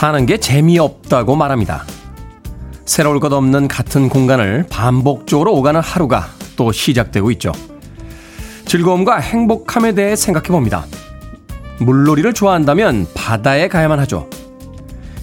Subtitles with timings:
[0.00, 1.84] 사는 게 재미없다고 말합니다.
[2.86, 7.52] 새로울 것 없는 같은 공간을 반복적으로 오가는 하루가 또 시작되고 있죠.
[8.64, 10.86] 즐거움과 행복함에 대해 생각해 봅니다.
[11.80, 14.30] 물놀이를 좋아한다면 바다에 가야만 하죠.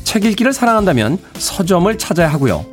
[0.04, 2.64] 책 읽기를 사랑한다면 서점을 찾아야 하고요.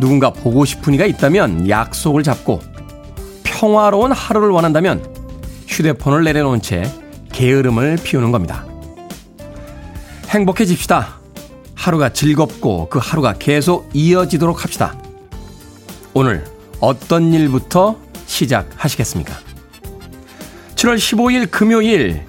[0.00, 2.58] 누군가 보고 싶은 이가 있다면 약속을 잡고
[3.44, 5.06] 평화로운 하루를 원한다면
[5.68, 6.82] 휴대폰을 내려놓은 채
[7.30, 8.66] 게으름을 피우는 겁니다.
[10.30, 11.21] 행복해집시다.
[11.82, 14.96] 하루가 즐겁고 그 하루가 계속 이어지도록 합시다.
[16.14, 16.44] 오늘
[16.78, 19.34] 어떤 일부터 시작하시겠습니까?
[20.76, 22.24] 7월 15일 금요일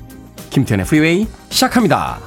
[0.49, 2.19] 김태현의 프리웨이 시작합니다.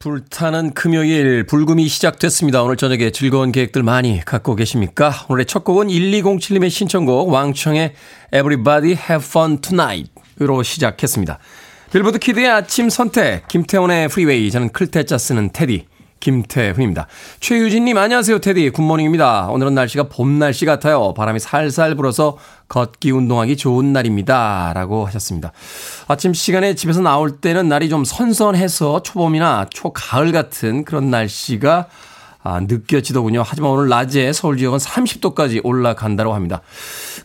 [0.00, 2.64] 불타는 금요일 불금이 시작됐습니다.
[2.64, 5.12] 오늘 저녁에 즐거운 계획들 많이 갖고 계십니까?
[5.28, 7.94] 오늘의 첫 곡은 1207님의 신청곡 왕청의
[8.34, 11.38] Everybody Have Fun Tonight으로 시작했습니다.
[11.92, 15.86] 빌보드 kid의 아침 선택, 김태훈의 프리웨이, 저는 클 태자 쓰는 테디,
[16.18, 17.06] 김태훈입니다.
[17.38, 18.70] 최유진님, 안녕하세요, 테디.
[18.70, 19.46] good morning입니다.
[19.50, 21.14] 오늘은 날씨가 봄 날씨 같아요.
[21.14, 24.72] 바람이 살살 불어서 걷기 운동하기 좋은 날입니다.
[24.74, 25.52] 라고 하셨습니다.
[26.08, 31.86] 아침 시간에 집에서 나올 때는 날이 좀 선선해서 초봄이나 초가을 같은 그런 날씨가
[32.46, 33.42] 아, 느껴지더군요.
[33.44, 36.62] 하지만 오늘 낮에 서울 지역은 30도까지 올라간다고 합니다.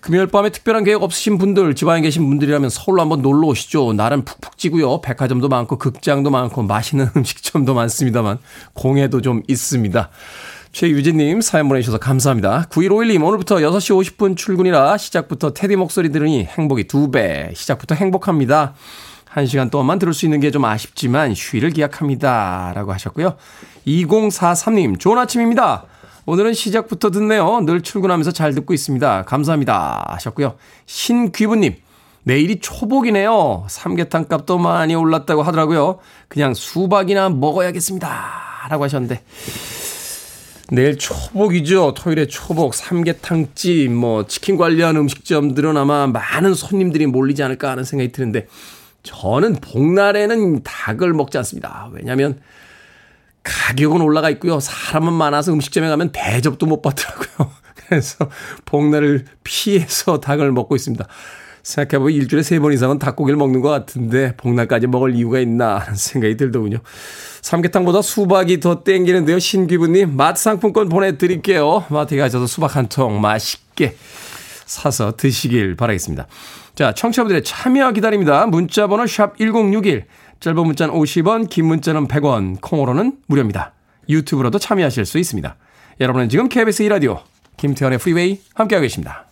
[0.02, 3.94] 금요일 밤에 특별한 계획 없으신 분들, 지방에 계신 분들이라면 서울로 한번 놀러 오시죠.
[3.94, 5.02] 날은 푹푹 찌고요.
[5.02, 8.40] 백화점도 많고 극장도 많고 맛있는 음식점도 많습니다만
[8.73, 10.09] 공해도 좀 있습니다.
[10.72, 12.66] 최유진님 사연 보내주셔서 감사합니다.
[12.72, 17.51] 9151님 오늘부터 6시 50분 출근이라 시작부터 테디 목소리 들으니 행복이 두 배.
[17.53, 18.73] 시작부터 행복합니다.
[19.31, 22.74] 한 시간 동안만 들을 수 있는 게 좀 아쉽지만 휴일을 기약합니다.
[22.75, 23.38] 라고 하셨고요.
[23.88, 25.86] 2043님, 좋은 아침입니다.
[26.25, 27.62] 오늘은 시작부터 듣네요.
[27.62, 29.24] 늘 출근하면서 잘 듣고 있습니다.
[29.24, 30.06] 감사합니다.
[30.09, 30.56] 하셨고요.
[30.86, 31.75] 신귀부님,
[32.24, 33.66] 내일이 초복이네요.
[33.70, 36.00] 삼계탕 값도 많이 올랐다고 하더라고요.
[36.28, 38.68] 그냥 수박이나 먹어야겠습니다.
[38.70, 39.24] 라고 하셨는데.
[40.72, 41.94] 내일 초복이죠.
[41.96, 48.47] 토요일에 초복, 삼계탕집, 뭐, 치킨 관련 음식점들은 아마 많은 손님들이 몰리지 않을까 하는 생각이 드는데,
[49.03, 51.89] 저는 복날에는 닭을 먹지 않습니다.
[51.91, 52.39] 왜냐하면
[53.44, 54.59] 가격은 올라가 있고요.
[54.59, 57.51] 사람은 많아서 음식점에 가면 대접도 못 받더라고요.
[57.88, 58.29] 그래서
[58.66, 61.06] 복날을 피해서 닭을 먹고 있습니다.
[61.63, 66.38] 생각해보면 일주일에 세 번 이상은 닭고기를 먹는 것 같은데 복날까지 먹을 이유가 있나 하는 생각이
[66.38, 66.78] 들더군요.
[67.41, 69.38] 삼계탕보다 수박이 더 땡기는데요.
[69.40, 71.85] 신기부님 마트 상품권 보내드릴게요.
[71.90, 73.95] 마트에 가셔서 수박 한 통 맛있게
[74.72, 76.28] 사서 드시길 바라겠습니다.
[76.76, 78.46] 자, 청취자분들의 참여 기다립니다.
[78.46, 80.06] 문자번호 샵 1061,
[80.40, 83.74] 짧은 문자는 50원, 긴 문자는 100원, 콩으로는 무료입니다.
[84.08, 85.58] 유튜브로도 참여하실 수 있습니다.
[86.00, 87.22] 여러분은 지금 KBS 2라디오
[87.57, 89.26] 김태훈의 프리웨이 함께하고 계십니다.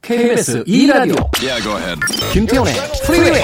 [0.00, 2.00] KBS 2라디오 yeah,
[2.32, 2.74] 김태훈의
[3.04, 3.42] 프리웨이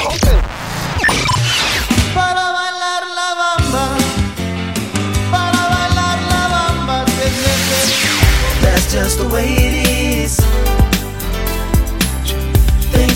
[8.92, 9.81] just the way it is.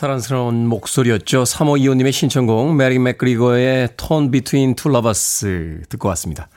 [0.00, 1.42] 사랑스러운 목소리였죠.
[1.42, 6.48] 3525님의 신청곡 메리 맥그리거의 Torn Between Two Lovers 듣고 왔습니다.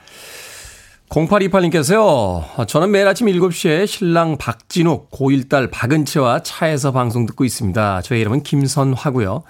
[1.10, 2.66] 0828님께서요.
[2.66, 8.00] 저는 매일 아침 7시에 신랑 박진욱, 고1딸 박은채와 차에서 방송 듣고 있습니다.
[8.00, 9.42] 저의 이름은 김선화고요.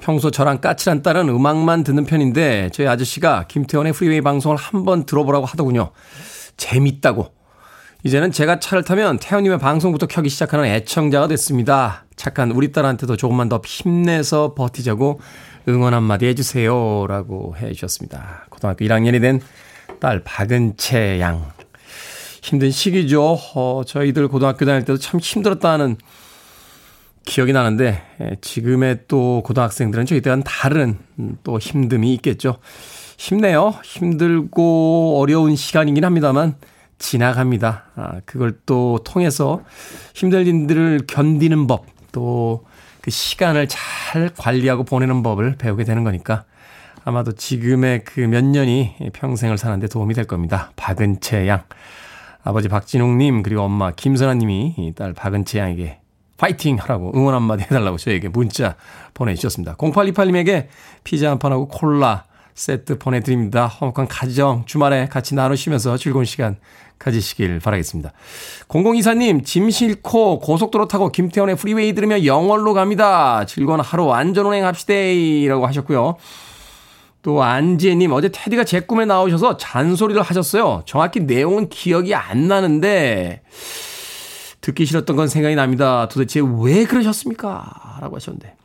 [0.00, 5.92] 평소 저랑 까칠한 딸은 음악만 듣는 편인데 저희 아저씨가 김태훈의 프리웨이 방송을 한번 들어보라고 하더군요.
[6.56, 7.35] 재밌다고.
[8.06, 12.04] 이제는 제가 차를 타면 태훈님의 방송부터 켜기 시작하는 애청자가 됐습니다.
[12.16, 15.20] 착한 우리 딸한테도 조금만 더 힘내서 버티자고
[15.68, 17.06] 응원 한마디 해주세요.
[17.08, 18.46] 라고 해 주셨습니다.
[18.48, 19.40] 고등학교 1학년이 된
[20.00, 21.50] 딸 박은채 양.
[22.42, 23.38] 힘든 시기죠.
[23.54, 25.96] 어, 저희들 고등학교 다닐 때도 참 힘들었다는
[27.24, 32.58] 기억이 나는데, 예, 지금의 또 고등학생들은 저희 때와는 다른 음, 또 힘듦이 있겠죠.
[33.18, 33.74] 힘내요.
[33.82, 36.54] 힘들고 어려운 시간이긴 합니다만,
[36.98, 37.84] 지나갑니다.
[37.96, 39.62] 아, 그걸 또 통해서
[40.14, 42.64] 힘든 일들을 견디는 법, 또
[43.06, 46.42] 그 시간을 잘 관리하고 보내는 법을 배우게 되는 거니까
[47.04, 50.72] 아마도 지금의 그 몇 년이 평생을 사는데 도움이 될 겁니다.
[50.74, 51.62] 박은채 양.
[52.42, 56.00] 아버지 박진웅님, 그리고 엄마 김선아님이 딸 박은채 양에게
[56.36, 58.74] 파이팅 하라고 응원 한마디 해달라고 저에게 문자
[59.14, 59.76] 보내주셨습니다.
[59.76, 60.66] 0828님에게
[61.04, 62.24] 피자 한 판하고 콜라
[62.56, 63.68] 세트 보내드립니다.
[63.68, 66.56] 화목한 가정 주말에 같이 나누시면서 즐거운 시간
[66.98, 68.12] 가지시길 바라겠습니다.
[68.68, 73.44] 공공이사님, 짐 싣고 고속도로 타고 김태훈의 프리웨이 들으며 영월로 갑니다.
[73.46, 76.16] 즐거운 하루 안전운행 합시다이라고 하셨고요.
[77.22, 80.82] 또 안지혜님, 어제 테디가 제 꿈에 나오셔서 잔소리를 하셨어요.
[80.86, 83.42] 정확히 내용은 기억이 안 나는데,
[84.60, 86.08] 듣기 싫었던 건 생각이 납니다.
[86.08, 87.98] 도대체 왜 그러셨습니까?
[88.00, 88.56] 라고 하셨는데.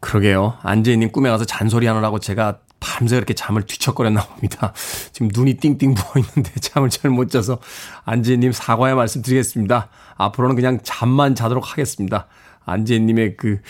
[0.00, 0.58] 그러게요.
[0.62, 4.72] 안재희님 꿈에 가서 잔소리 하느라고 제가 밤새 그렇게 잠을 뒤척거렸나 봅니다.
[5.12, 7.58] 지금 눈이 띵띵 부어 있는데 잠을 잘 못 자서
[8.04, 9.88] 안재희님 사과의 말씀 드리겠습니다.
[10.16, 12.26] 앞으로는 그냥 잠만 자도록 하겠습니다.
[12.64, 13.60] 안재희님의 그,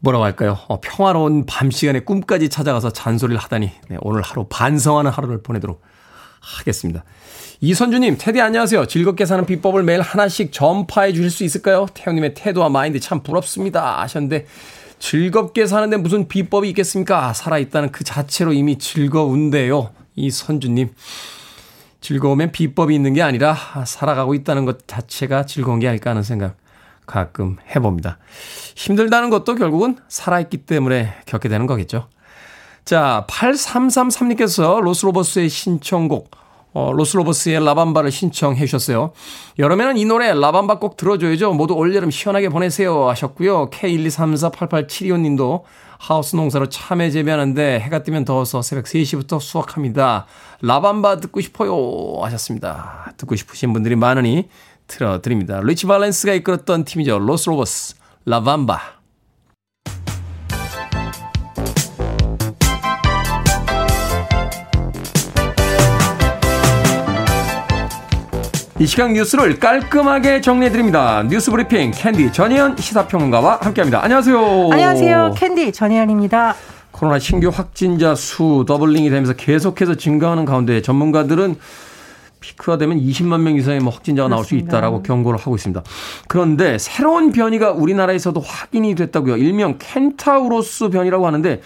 [0.00, 0.58] 뭐라고 할까요?
[0.68, 5.82] 어, 평화로운 밤 시간에 꿈까지 찾아가서 잔소리를 하다니 네, 오늘 하루 반성하는 하루를 보내도록
[6.40, 7.04] 하겠습니다.
[7.60, 8.86] 이선주님, 테디 안녕하세요.
[8.86, 11.86] 즐겁게 사는 비법을 매일 하나씩 전파해 주실 수 있을까요?
[11.92, 14.00] 태형님의 태도와 마인드 참 부럽습니다.
[14.02, 14.46] 하셨는데,
[14.98, 17.32] 즐겁게 사는데 무슨 비법이 있겠습니까?
[17.32, 19.90] 살아있다는 그 자체로 이미 즐거운데요.
[20.16, 20.90] 이 선주님.
[22.00, 23.56] 즐거우면 비법이 있는 게 아니라
[23.86, 26.56] 살아가고 있다는 것 자체가 즐거운 게 아닐까 하는 생각
[27.06, 28.18] 가끔 해봅니다.
[28.76, 32.08] 힘들다는 것도 결국은 살아있기 때문에 겪게 되는 거겠죠.
[32.84, 36.30] 자, 8333님께서 로스로버스의 신청곡
[36.78, 39.10] 어, 로스로버스의 라밤바를 신청해 주셨어요.
[39.58, 41.52] 여름에는 이 노래 라밤바 꼭 들어줘야죠.
[41.54, 43.70] 모두 올여름 시원하게 보내세요 하셨고요.
[43.70, 45.62] K123488725님도
[45.98, 50.26] 하우스 농사로 참외 재배하는데 해가 뜨면 더워서 새벽 3시부터 수확합니다.
[50.62, 53.12] 라밤바 듣고 싶어요 하셨습니다.
[53.16, 54.48] 듣고 싶으신 분들이 많으니
[54.86, 55.60] 틀어드립니다.
[55.60, 57.18] 리치 발렌스가 이끌었던 팀이죠.
[57.18, 58.97] 로스로버스 라밤바.
[68.80, 71.24] 이 시간 뉴스를 깔끔하게 정리해드립니다.
[71.24, 74.04] 뉴스 브리핑 캔디 전혜연 시사평론가와 함께합니다.
[74.04, 74.68] 안녕하세요.
[74.70, 75.34] 안녕하세요.
[75.36, 76.54] 캔디 전혜연입니다.
[76.92, 81.56] 코로나 신규 확진자 수 doubling이 되면서 계속해서 증가하는 가운데 전문가들은
[82.38, 84.36] 피크가 되면 20만 명 이상의 뭐 확진자가 그렇습니다.
[84.36, 85.82] 나올 수 있다라고 경고를 하고 있습니다.
[86.28, 89.38] 그런데 새로운 변이가 우리나라에서도 확인이 됐다고요.
[89.38, 91.60] 일명 켄타우로스 변이라고 하는데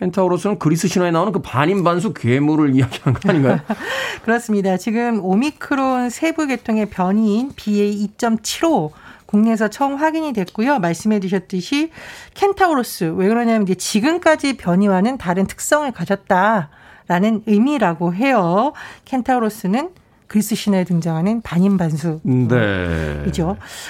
[0.00, 3.60] 켄타우로스는 그리스 신화에 나오는 그 반인반수 괴물을 이야기하는 거 아닌가요?
[4.24, 4.78] 그렇습니다.
[4.78, 8.92] 지금 오미크론 세부 계통의 변이인 BA2.75
[9.26, 10.78] 국내에서 처음 확인이 됐고요.
[10.78, 11.90] 말씀해 주셨듯이
[12.34, 18.72] 켄타우로스 왜 그러냐면 이제 지금까지 변이와는 다른 특성을 가졌다라는 의미라고 해요.
[19.04, 19.90] 켄타우로스는
[20.26, 22.20] 그리스 신화에 등장하는 반인반수이죠.
[22.24, 23.24] 네.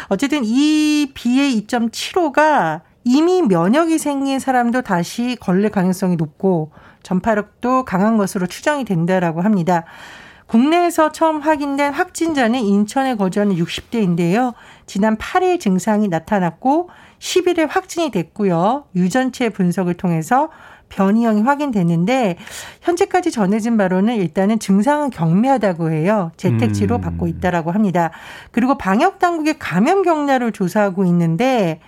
[0.08, 8.84] 어쨌든 이 BA2.75가 이미 면역이 생긴 사람도 다시 걸릴 가능성이 높고 전파력도 강한 것으로 추정이
[8.84, 9.84] 된다라고 합니다.
[10.46, 14.54] 국내에서 처음 확인된 확진자는 인천에 거주하는 60대인데요.
[14.84, 18.86] 지난 8일 증상이 나타났고 10일에 확진이 됐고요.
[18.96, 20.50] 유전체 분석을 통해서
[20.88, 22.36] 변이형이 확인됐는데
[22.82, 26.32] 현재까지 전해진 바로는 일단은 증상은 경미하다고 해요.
[26.36, 27.00] 재택치료 음.
[27.00, 28.10] 받고 있다라고 합니다.
[28.50, 31.80] 그리고 방역 당국의 감염 경로를 조사하고 있는데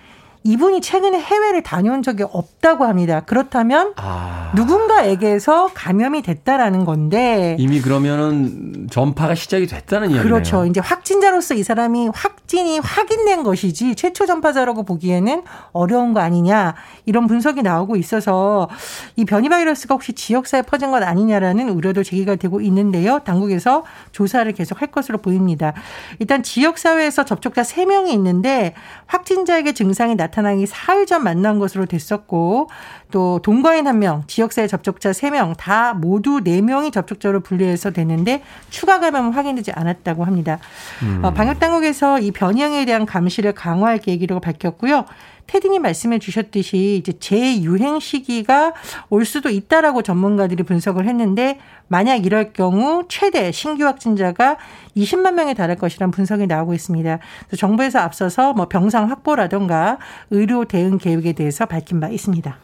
[0.45, 3.21] 이분이 최근에 해외를 다녀온 적이 없다고 합니다.
[3.21, 4.51] 그렇다면 아.
[4.55, 10.23] 누군가에게서 감염이 됐다라는 건데 이미 그러면은 전파가 시작이 됐다는 이야기네요.
[10.23, 10.65] 그렇죠.
[10.65, 17.61] 이제 확진자로서 이 사람이 확진이 확인된 것이지 최초 전파자라고 보기에는 어려운 거 아니냐 이런 분석이
[17.61, 18.69] 나오고 있어서
[19.15, 23.19] 이 변이 바이러스가 혹시 지역사에 퍼진 것 아니냐라는 우려도 제기가 되고 있는데요.
[23.19, 25.73] 당국에서 조사를 계속 할 것으로 보입니다.
[26.19, 28.73] 일단 지역사회에서 접촉자 3명이 있는데
[29.05, 32.67] 확진자에게 증상이 나타 나타나기 사흘 전 만난 것으로 됐었고
[33.13, 38.41] 또 동거인 1명, 지역사회 접촉자 3명 다 모두 4명이 접촉자로 분류해서 됐는데
[38.71, 40.57] 추가 감염은 확인되지 않았다고 합니다.
[41.03, 41.23] 음.
[41.23, 45.05] 어, 방역 당국에서 이 변이형에 대한 감시를 강화할 계획이라고 밝혔고요.
[45.45, 48.73] 테디님 말씀해 주셨듯이 이제 재유행 시기가
[49.11, 54.57] 올 수도 있다라고 전문가들이 분석을 했는데 만약 이럴 경우 최대 신규 확진자가
[54.97, 57.19] 20만 명에 달할 것이라는 분석이 나오고 있습니다.
[57.59, 59.99] 정부에서 앞서서 뭐 병상 확보라든가
[60.31, 62.57] 의료 대응 계획에 대해서 밝힌 바 있습니다.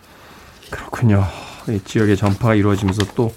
[0.69, 1.23] 그렇군요.
[1.85, 3.33] 지역의 전파가 이루어지면서 또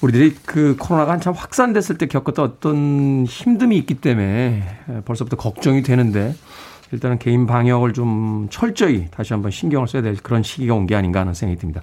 [0.00, 4.62] 우리들이 그 코로나가 한참 확산됐을 때 겪었던 어떤 힘듦이 있기 때문에
[5.04, 6.34] 벌써부터 걱정이 되는데
[6.92, 11.20] 일단은 개인 방역을 좀 철저히 다시 한번 신경을 써야 될 그런 시기가 온 게 아닌가
[11.20, 11.82] 하는 생각이 듭니다.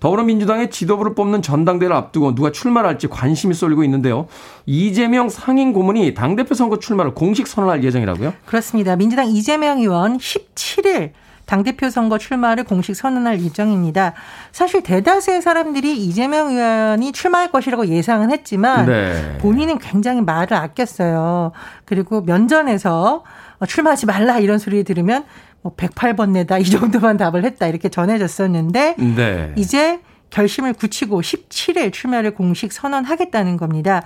[0.00, 4.28] 더불어민주당의 지도부를 뽑는 전당대를 앞두고 누가 출마를 할지 관심이 쏠리고 있는데요.
[4.64, 8.32] 이재명 상임 고문이 당대표 선거 출마를 공식 선언할 예정이라고요?
[8.46, 8.96] 그렇습니다.
[8.96, 11.10] 민주당 이재명 의원 17일
[11.46, 14.14] 당대표 선거 출마를 공식 선언할 예정입니다.
[14.52, 19.38] 사실 대다수의 사람들이 이재명 의원이 출마할 것이라고 예상은 했지만 네.
[19.38, 21.52] 본인은 굉장히 말을 아꼈어요.
[21.84, 23.22] 그리고 면전에서
[23.58, 25.24] 어, 출마하지 말라 이런 소리 들으면
[25.62, 29.52] 뭐 108번 내다 이 정도만 답을 했다 이렇게 전해졌었는데 네.
[29.56, 30.00] 이제
[30.30, 34.02] 결심을 굳히고 17일 출마를 공식 선언하겠다는 겁니다.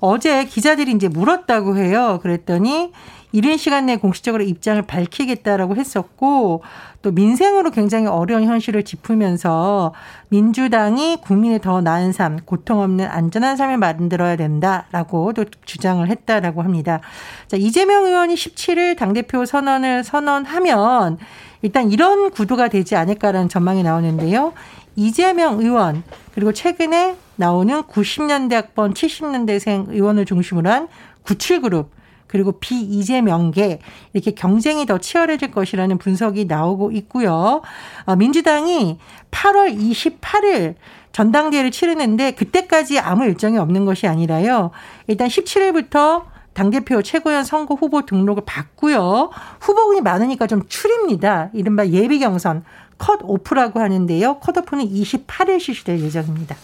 [0.00, 2.18] 어제 기자들이 이제 물었다고 해요.
[2.22, 2.92] 그랬더니
[3.32, 6.62] 이른 시간 내에 공식적으로 입장을 밝히겠다라고 했었고
[7.02, 9.94] 또 민생으로 굉장히 어려운 현실을 짚으면서
[10.28, 17.00] 민주당이 국민의 더 나은 삶, 고통 없는 안전한 삶을 만들어야 된다라고 또 주장을 했다라고 합니다.
[17.46, 21.18] 자, 이재명 의원이 17일 당대표 선언을 선언하면
[21.62, 24.52] 일단 이런 구도가 되지 않을까라는 전망이 나오는데요.
[24.96, 26.02] 이재명 의원
[26.34, 30.88] 그리고 최근에 나오는 90년대 학번 70년대생 의원을 중심으로 한
[31.24, 31.86] 97그룹
[32.30, 33.80] 그리고 비이재명계
[34.12, 37.60] 이렇게 경쟁이 더 치열해질 것이라는 분석이 나오고 있고요.
[38.04, 38.98] 어, 민주당이
[39.32, 40.76] 8월 28일
[41.10, 44.70] 전당대회를 치르는데 그때까지 아무 일정이 없는 것이 아니라요.
[45.08, 49.30] 일단 17일부터 당대표 최고위원 선거 후보 등록을 받고요.
[49.60, 51.50] 후보군이 많으니까 좀 추립니다.
[51.52, 52.62] 이른바 예비 경선
[52.96, 54.38] 컷 오프라고 하는데요.
[54.38, 56.54] 컷 오프는 28일 실시될 예정입니다.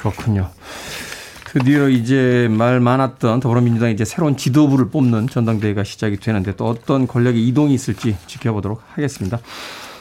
[0.00, 0.50] 그렇군요.
[1.52, 7.46] 드디어 이제 말 많았던 더불어민주당이 이제 새로운 지도부를 뽑는 전당대회가 시작이 되는데 또 어떤 권력의
[7.46, 9.38] 이동이 있을지 지켜보도록 하겠습니다.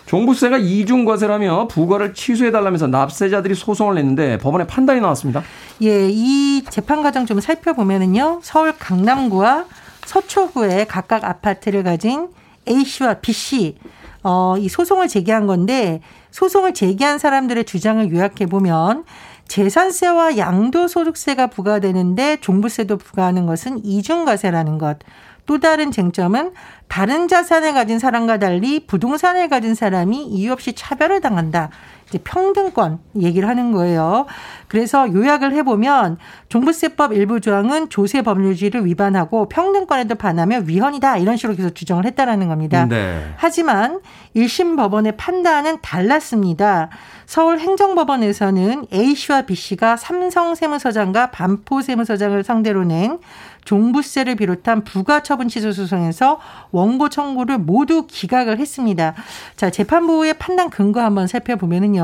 [0.06, 5.44] 종부세가 이중과세라며 부과를 취소해달라면서 납세자들이 소송을 냈는데 법원에 판단이 나왔습니다.
[5.82, 8.40] 예, 이 재판 과정 좀 살펴보면은요.
[8.44, 9.66] 서울 강남구와
[10.06, 12.30] 서초구에 각각 아파트를 가진
[12.66, 13.76] A씨와 B씨,
[14.24, 19.04] 어, 이 소송을 제기한 건데 소송을 제기한 사람들의 주장을 요약해 보면
[19.52, 25.00] 재산세와 양도소득세가 부과되는데 종부세도 부과하는 것은 이중과세라는 것.
[25.46, 26.54] 또 다른 쟁점은
[26.88, 31.70] 다른 자산을 가진 사람과 달리 부동산을 가진 사람이 이유 없이 차별을 당한다.
[32.12, 34.26] 이제 평등권 얘기를 하는 거예요.
[34.68, 36.18] 그래서 요약을 해보면
[36.50, 42.86] 종부세법 일부 조항은 조세 법률지를 위반하고 평등권에도 반하며 위헌이다 이런 식으로 계속 규정을 했다라는 겁니다.
[42.88, 43.34] 네.
[43.38, 44.02] 하지만
[44.36, 46.90] 1심 법원의 판단은 달랐습니다.
[47.26, 53.20] 서울행정법원에서는 A씨와 B씨가 삼성세무서장과 반포세무서장을 상대로 낸
[53.66, 56.40] 종부세를 비롯한 부가처분 취소 소송에서
[56.72, 59.14] 원고 청구를 모두 기각을 했습니다.
[59.56, 62.01] 자, 재판부의 판단 근거 한번 살펴보면은요.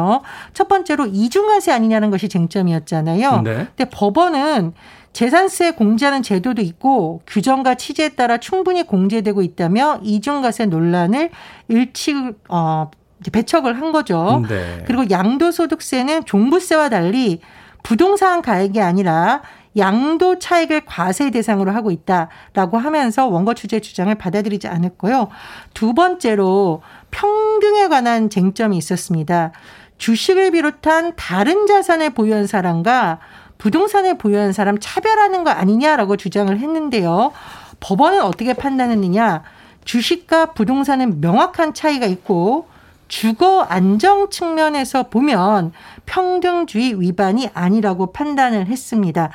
[0.53, 3.41] 첫 번째로 이중과세 아니냐는 것이 쟁점이었잖아요.
[3.41, 3.53] 네.
[3.75, 4.73] 근데 법원은
[5.13, 11.31] 재산세 공제하는 제도도 있고 규정과 취지에 따라 충분히 공제되고 있다며 이중과세 논란을
[11.69, 12.13] 일치
[12.49, 12.91] 어
[13.31, 14.43] 배척을 한 거죠.
[14.47, 14.83] 네.
[14.85, 17.39] 그리고 양도소득세는 종부세와 달리
[17.83, 19.41] 부동산 가액이 아니라
[19.77, 25.29] 양도 차익을 과세 대상으로 하고 있다라고 하면서 원고 취재 주장을 받아들이지 않았고요.
[25.73, 29.51] 두 번째로 평등에 관한 쟁점이 있었습니다.
[29.97, 33.19] 주식을 비롯한 다른 자산을 보유한 사람과
[33.57, 37.31] 부동산을 보유한 사람 차별하는 거 아니냐라고 주장을 했는데요.
[37.79, 39.43] 법원은 어떻게 판단했느냐?
[39.85, 42.67] 주식과 부동산은 명확한 차이가 있고
[43.07, 45.71] 주거 안정 측면에서 보면
[46.05, 49.31] 평등주의 위반이 아니라고 판단을 했습니다.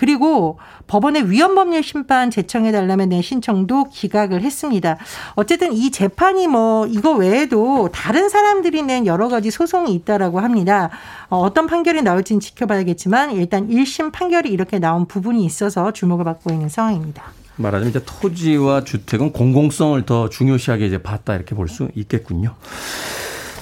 [0.00, 4.96] 그리고 법원의 위헌법률 심판 제청해 달라면 낸 신청도 기각을 했습니다.
[5.34, 10.88] 어쨌든 이 재판이 뭐 이거 외에도 다른 사람들이 낸 여러 가지 소송이 있다라고 합니다.
[11.28, 16.70] 어, 어떤 판결이 나올지는 지켜봐야겠지만 일단 1심 판결이 이렇게 나온 부분이 있어서 주목을 받고 있는
[16.70, 17.22] 상황입니다.
[17.56, 22.54] 말하자면 이제 토지와 주택은 공공성을 더 중요시하게 이제 봤다 이렇게 볼 수 있겠군요.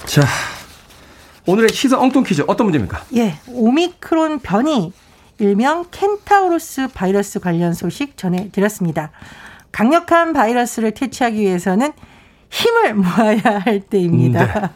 [0.05, 0.21] 자,
[1.45, 3.03] 오늘의 시사 엉뚱 퀴즈 어떤 문제입니까?
[3.17, 4.93] 예, 오미크론 변이
[5.39, 9.11] 일명 켄타우로스 바이러스 관련 소식 전해드렸습니다.
[9.71, 11.93] 강력한 바이러스를 퇴치하기 위해서는
[12.49, 14.61] 힘을 모아야 할 때입니다.
[14.61, 14.69] 네.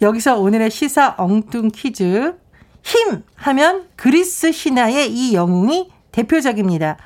[0.06, 2.36] 여기서 오늘의 시사 엉뚱 퀴즈.
[2.82, 6.96] 힘 하면 그리스 신화의 이 영웅이 대표적입니다.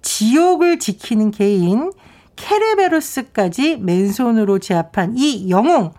[0.00, 1.92] 지옥을 지키는 개인
[2.36, 5.92] 케르베로스까지 맨손으로 제압한 이 영웅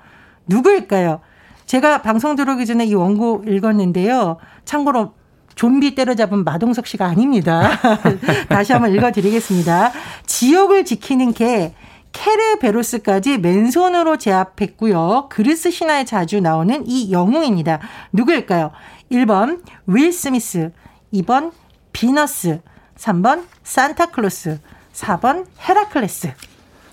[0.47, 1.19] 누구일까요?
[1.67, 4.37] 제가 방송 들어오기 전에 이 원고 읽었는데요.
[4.65, 5.13] 참고로
[5.59, 7.77] 좀비 때려잡은 마동석 씨가 아닙니다.
[8.47, 9.91] 다시 한번 읽어드리겠습니다.
[10.25, 11.73] 지옥을 지키는 개
[12.13, 15.27] 케르베로스까지 맨손으로 제압했고요.
[15.29, 17.79] 그리스 신화에 자주 나오는 이 영웅입니다.
[18.13, 18.71] 누구일까요?
[19.11, 20.71] 1번 윌 스미스,
[21.13, 21.51] 2번
[21.91, 22.61] 비너스,
[22.97, 24.59] 3번 산타클로스,
[24.93, 26.31] 4번 헤라클레스.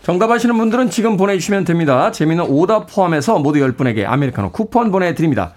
[0.03, 2.11] 정답 아시는 분들은 지금 보내주시면 됩니다.
[2.11, 5.55] 재미는 오답 포함해서 모두 10분에게 아메리카노 쿠폰 보내드립니다.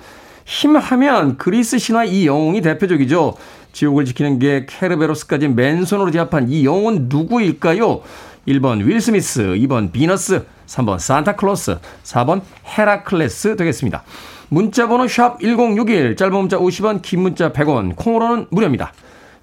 [0.50, 3.36] 힘하면 그리스 신화 이 영웅이 대표적이죠.
[3.72, 8.02] 지옥을 지키는 게 케르베로스까지 맨손으로 제압한 이 영웅은 누구일까요?
[8.48, 14.04] 1번 윌 스미스, 2번 비너스, 3번 산타클로스, 4번 헤라클레스 되겠습니다.
[14.50, 18.92] 문자번호 샵 1061, 짧은 문자 50원, 긴 문자 100원, 콩으로는 무료입니다.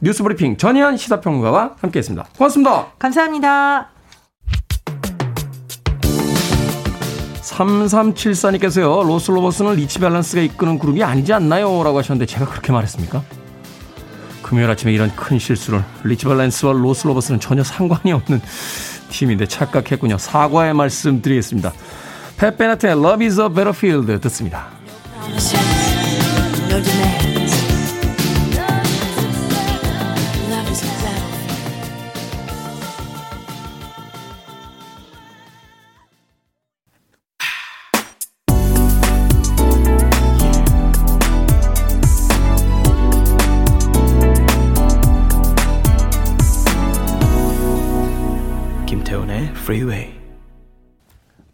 [0.00, 2.30] 뉴스브리핑 전혜연 시사평가와 함께했습니다.
[2.36, 2.86] 고맙습니다.
[2.98, 3.96] 감사합니다.
[7.47, 11.83] 3374님께서요, 로스로버스는 리치 밸런스가 이끄는 그룹이 아니지 않나요?
[11.85, 13.23] 라고 하셨는데 제가 그렇게 말했습니까?
[14.43, 18.41] 금요일 아침에 이런 큰 실수를 리치 밸런스와 로스로버스는 전혀 상관이 없는
[19.11, 20.19] 팀인데 착각했군요.
[20.19, 21.73] 사과의 말씀 드리겠습니다.
[22.37, 24.75] 페페나트의 Love is a Battlefield 듣습니다.
[49.76, 50.14] Freeway.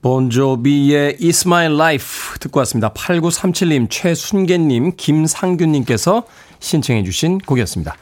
[0.01, 2.93] 본조비의 It's My Life 듣고 왔습니다.
[2.93, 6.25] 8937님, 최순계님, 김상균님께서
[6.61, 7.97] 신청해 주신 곡이었습니다.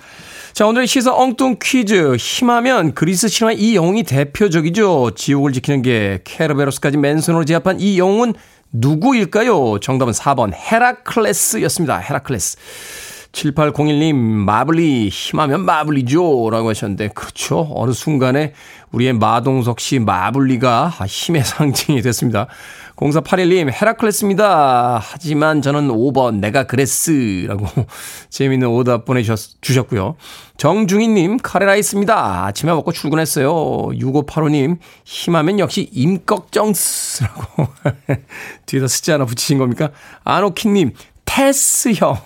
[0.52, 2.16] 자, 오늘의 시사 엉뚱 퀴즈.
[2.16, 5.12] 힘하면 그리스 신화 이 영웅이 대표적이죠.
[5.14, 8.34] 지옥을 지키는 게 케르베로스까지 맨손으로 제압한 이 영웅은
[8.72, 9.78] 누구일까요?
[9.80, 11.98] 정답은 4번 헤라클레스였습니다.
[11.98, 12.56] 헤라클레스.
[13.32, 16.50] 7801님, 마블리, 힘하면 마블리죠.
[16.50, 17.68] 라고 하셨는데, 그렇죠.
[17.74, 18.54] 어느 순간에
[18.92, 22.48] 우리의 마동석 씨 마블리가 힘의 상징이 됐습니다.
[22.96, 25.00] 0481님, 헤라클레스입니다.
[25.02, 27.46] 하지만 저는 5번, 내가 그레스.
[27.48, 27.66] 라고
[28.28, 30.16] 재미있는 오답 보내주셨고요.
[30.58, 32.44] 정중희님, 카레라이스입니다.
[32.46, 33.52] 아침에 먹고 출근했어요.
[33.94, 37.68] 6585님, 힘하면 역시 임꺽정스 라고.
[38.66, 39.90] 뒤에다 숫자 하나 붙이신 겁니까?
[40.24, 40.92] 아노키님,
[41.24, 42.18] 테스 형.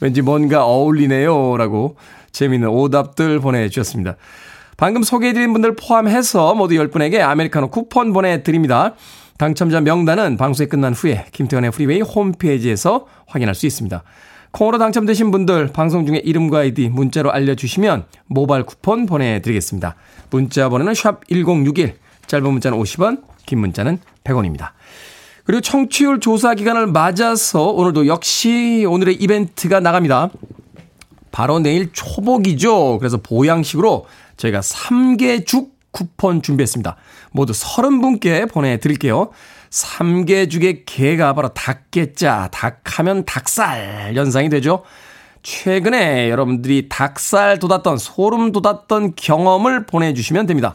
[0.00, 1.56] 왠지 뭔가 어울리네요.
[1.56, 1.96] 라고
[2.32, 4.16] 재미있는 오답들 보내주셨습니다.
[4.76, 8.94] 방금 소개해드린 분들 포함해서 모두 10분에게 아메리카노 쿠폰 보내드립니다.
[9.36, 14.02] 당첨자 명단은 방송이 끝난 후에 김태훈의 프리웨이 홈페이지에서 확인할 수 있습니다.
[14.50, 19.94] 콩으로 당첨되신 분들 방송 중에 이름과 아이디 문자로 알려주시면 모바일 쿠폰 보내드리겠습니다.
[20.30, 21.94] 문자 번호는 샵 1061,
[22.26, 24.70] 짧은 문자는 50원, 긴 문자는 100원입니다.
[25.48, 30.28] 그리고 청취율 조사 기간을 맞아서 오늘도 역시 오늘의 이벤트가 나갑니다.
[31.32, 32.98] 바로 내일 초복이죠.
[32.98, 34.04] 그래서 보양식으로
[34.36, 36.96] 저희가 3개죽 쿠폰 준비했습니다.
[37.32, 39.30] 모두 30분께 보내드릴게요.
[39.70, 44.82] 3개죽의 개가 바로 닭개자, 닭하면 닭살 연상이 되죠.
[45.42, 50.74] 최근에 여러분들이 닭살 돋았던, 소름 돋았던 경험을 보내주시면 됩니다.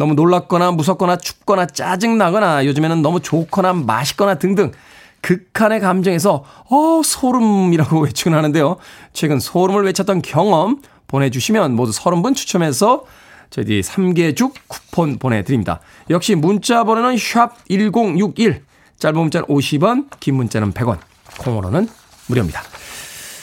[0.00, 4.72] 너무 놀랍거나 무섭거나 춥거나 짜증나거나 요즘에는 너무 좋거나 맛있거나 등등
[5.20, 8.78] 극한의 감정에서 어 소름이라고 외치곤 하는데요.
[9.12, 13.04] 최근 소름을 외쳤던 경험 보내주시면 모두 30분 추첨해서
[13.50, 15.80] 저희 3개죽 쿠폰 보내드립니다.
[16.08, 18.62] 역시 문자 번호는 샵1061
[18.98, 20.96] 짧은 문자는 50원 긴 문자는 100원
[21.40, 21.86] 콩으로는
[22.26, 22.62] 무료입니다.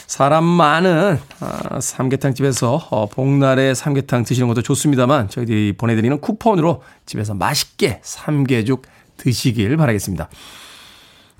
[0.08, 8.00] 사람 많은 아, 삼계탕집에서 어, 복날에 삼계탕 드시는 것도 좋습니다만 저희들이 보내드리는 쿠폰으로 집에서 맛있게
[8.02, 8.82] 삼계죽
[9.18, 10.30] 드시길 바라겠습니다.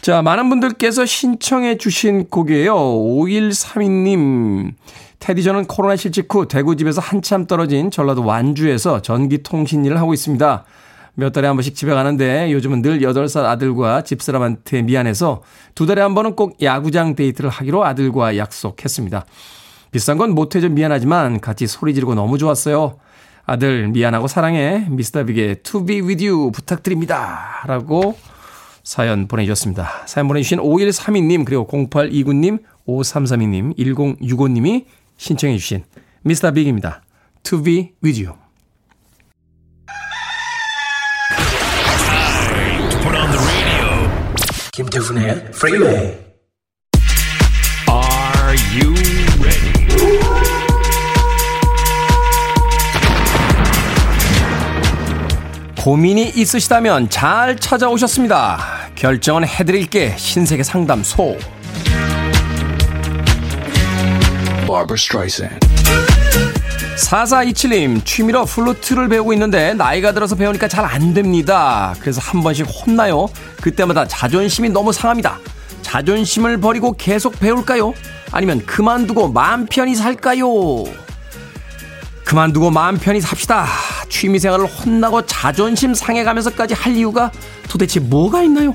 [0.02, 2.74] 자, 많은 분들께서 신청해 주신 곡이에요.
[2.76, 4.74] 5132님.
[5.18, 10.64] 테디 저는 코로나 실직 후 대구집에서 한참 떨어진 전라도 완주에서 전기통신 일을 하고 있습니다.
[11.18, 15.42] 몇 달에 한 번씩 집에 가는데 요즘은 늘 8살 아들과 집사람한테 미안해서
[15.74, 19.26] 두 달에 한 번은 꼭 야구장 데이트를 하기로 아들과 약속했습니다.
[19.90, 22.98] 비싼 건 못해줘 미안하지만 같이 소리 지르고 너무 좋았어요.
[23.46, 27.64] 아들 미안하고 사랑해 미스터 빅의 To Be With You 부탁드립니다.
[27.66, 28.16] 라고
[28.85, 30.04] 사연 보내주셨습니다.
[30.07, 34.85] 사연 보내주신 5132님 그리고 0829님 5332님 1065님이
[35.16, 35.83] 신청해 주신
[36.22, 37.02] 미스터 빅입니다.
[37.42, 38.38] To Be With You
[44.78, 46.14] 김태훈의 프리웨이
[47.90, 48.94] Are you
[49.40, 49.88] ready?
[55.82, 58.60] 고민이 있으시다면 잘 찾아오셨습니다.
[58.94, 61.36] 결정은 해드릴게 신세계 상담소.
[66.98, 71.94] 4427님, 취미로 플루트를 배우고 있는데 나이가 들어서 배우니까 잘 안 됩니다.
[72.00, 73.28] 그래서 한 번씩 혼나요.
[73.61, 75.38] 그때마다 자존심이 너무 상합니다.
[75.82, 77.92] 자존심을 버리고 계속 배울까요?
[78.32, 80.48] 아니면 그만두고 마음 편히 살까요?
[82.24, 83.66] 그만두고 마음 편히 삽시다.
[84.08, 87.30] 취미 생활을 혼나고 자존심 상해가면서까지 할 이유가
[87.68, 88.74] 도대체 뭐가 있나요?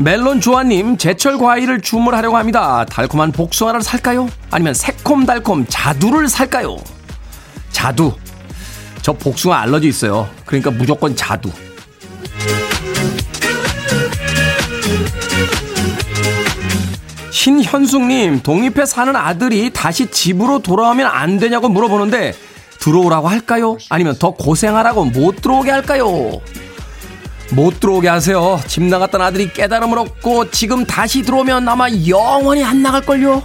[0.00, 2.86] 멜론 조아님, 제철 과일을 주문하려고 합니다.
[2.86, 4.30] 달콤한 복숭 아를 살까요?
[4.50, 6.78] 아니면 새콤달콤 자두를 살까요?
[7.70, 8.14] 자두.
[9.02, 10.26] 저 복숭아 알러지 있어요.
[10.46, 11.50] 그러니까 무조건 자두.
[17.30, 22.32] 신현숙님, 독립해 사는 아들이 다시 집으로 돌아오면 안 되냐고 물어보는데,
[22.78, 23.76] 들어오라고 할까요?
[23.90, 26.40] 아니면 더 고생하라고 못 들어오게 할까요?
[27.52, 28.60] 못 들어오게 하세요.
[28.66, 33.42] 집 나갔던 아들이 깨달음을 얻고 지금 다시 들어오면 아마 영원히 안 나갈걸요?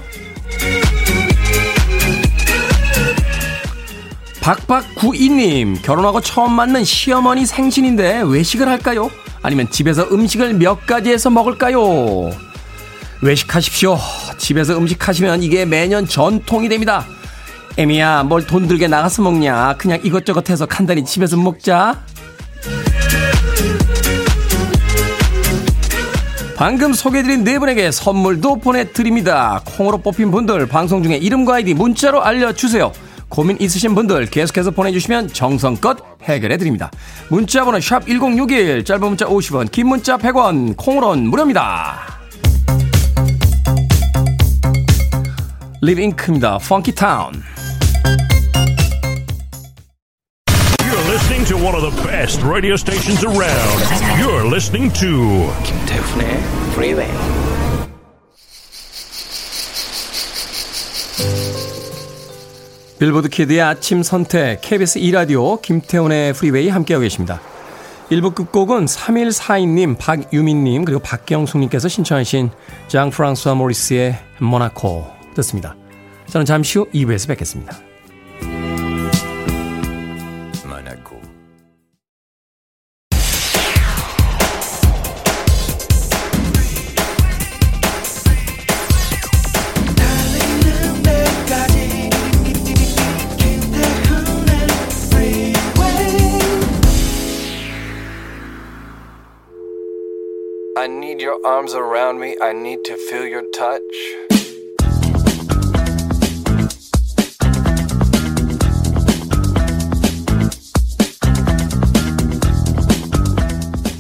[4.41, 9.09] 박박구이님, 결혼하고 처음 맞는 시어머니 생신인데 외식을 할까요?
[9.41, 12.29] 아니면 집에서 음식을 몇 가지 해서 먹을까요?
[13.21, 13.97] 외식하십시오.
[14.37, 17.05] 집에서 음식 하시면 이게 매년 전통이 됩니다.
[17.77, 19.75] 애미야, 뭘 돈 들게 나가서 먹냐?
[19.77, 22.03] 그냥 이것저것 해서 간단히 집에서 먹자.
[26.55, 29.61] 방금 소개해드린 네 분에게 선물도 보내드립니다.
[29.65, 32.93] 콩으로 뽑힌 분들 방송 중에 이름과 아이디 문자로 알려주세요.
[33.27, 36.91] 고민 있으신 분들 계속해서 보내주시면 정성껏 해결해드립니다.
[37.29, 42.19] 문자번호 샵 1061, 짧은 문자 50원, 긴 문자 100원, 콩으로는 무료입니다.
[45.81, 46.57] 리빙크입니다.
[46.59, 47.33] 펑키 타운.
[51.65, 53.81] One of the best radio stations around.
[54.19, 56.37] You're listening to 김태훈의
[56.73, 57.11] Freeway.
[62.99, 67.41] 빌보드 kid의 아침 선택 KBS 2라디오 김태훈의 프리웨이 함께하고 계십니다.
[68.11, 72.51] 1부 끝곡은 3142님, 박유민님, 그리고 박경숙님께서 신청하신
[72.87, 75.75] 장 프랑스와 모리스의 모나코 듣습니다.
[76.29, 77.75] 저는 잠시 후 2부에서 뵙겠습니다.
[101.45, 102.35] Arms around me.
[102.41, 103.81] I need to feel your touch.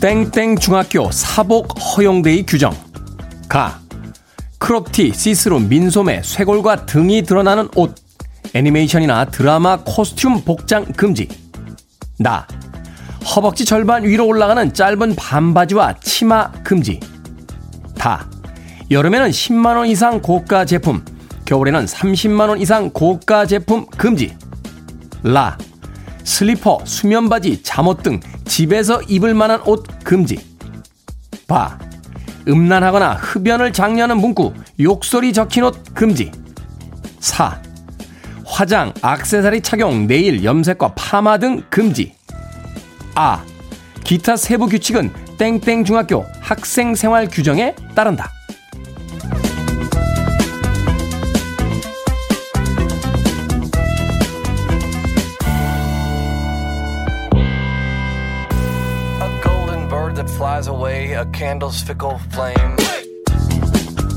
[0.01, 2.73] 땡땡 중학교 사복 허용대의 규정.
[3.47, 3.79] 가.
[4.57, 7.95] crop티, see-through, 민소매, 쇄골과 등이 드러나는 옷.
[8.53, 11.27] 애니메이션이나 드라마 costume 복장 금지.
[12.17, 12.47] 나.
[13.35, 16.99] 허벅지 절반 위로 올라가는 짧은 반바지와 치마 금지.
[18.05, 18.29] 다.
[18.91, 21.03] 여름에는 10만원 이상 고가 제품,
[21.45, 24.37] 겨울에는 30만원 이상 고가 제품 금지.
[25.23, 25.57] 라.
[26.23, 30.37] 슬리퍼, 수면바지, 잠옷 등 집에서 입을 만한 옷 금지.
[31.47, 31.79] 바.
[32.47, 36.31] 음란하거나 흡연을 장려하는 문구, 욕설이 적힌 옷 금지.
[37.19, 37.59] 사.
[38.45, 42.13] 화장, 악세사리 착용, 네일, 염색과 파마 등 금지.
[43.15, 43.43] 아.
[44.05, 48.31] 기타 세부 규칙은 땡땡 중학교 학생 생활 규정에 따른다.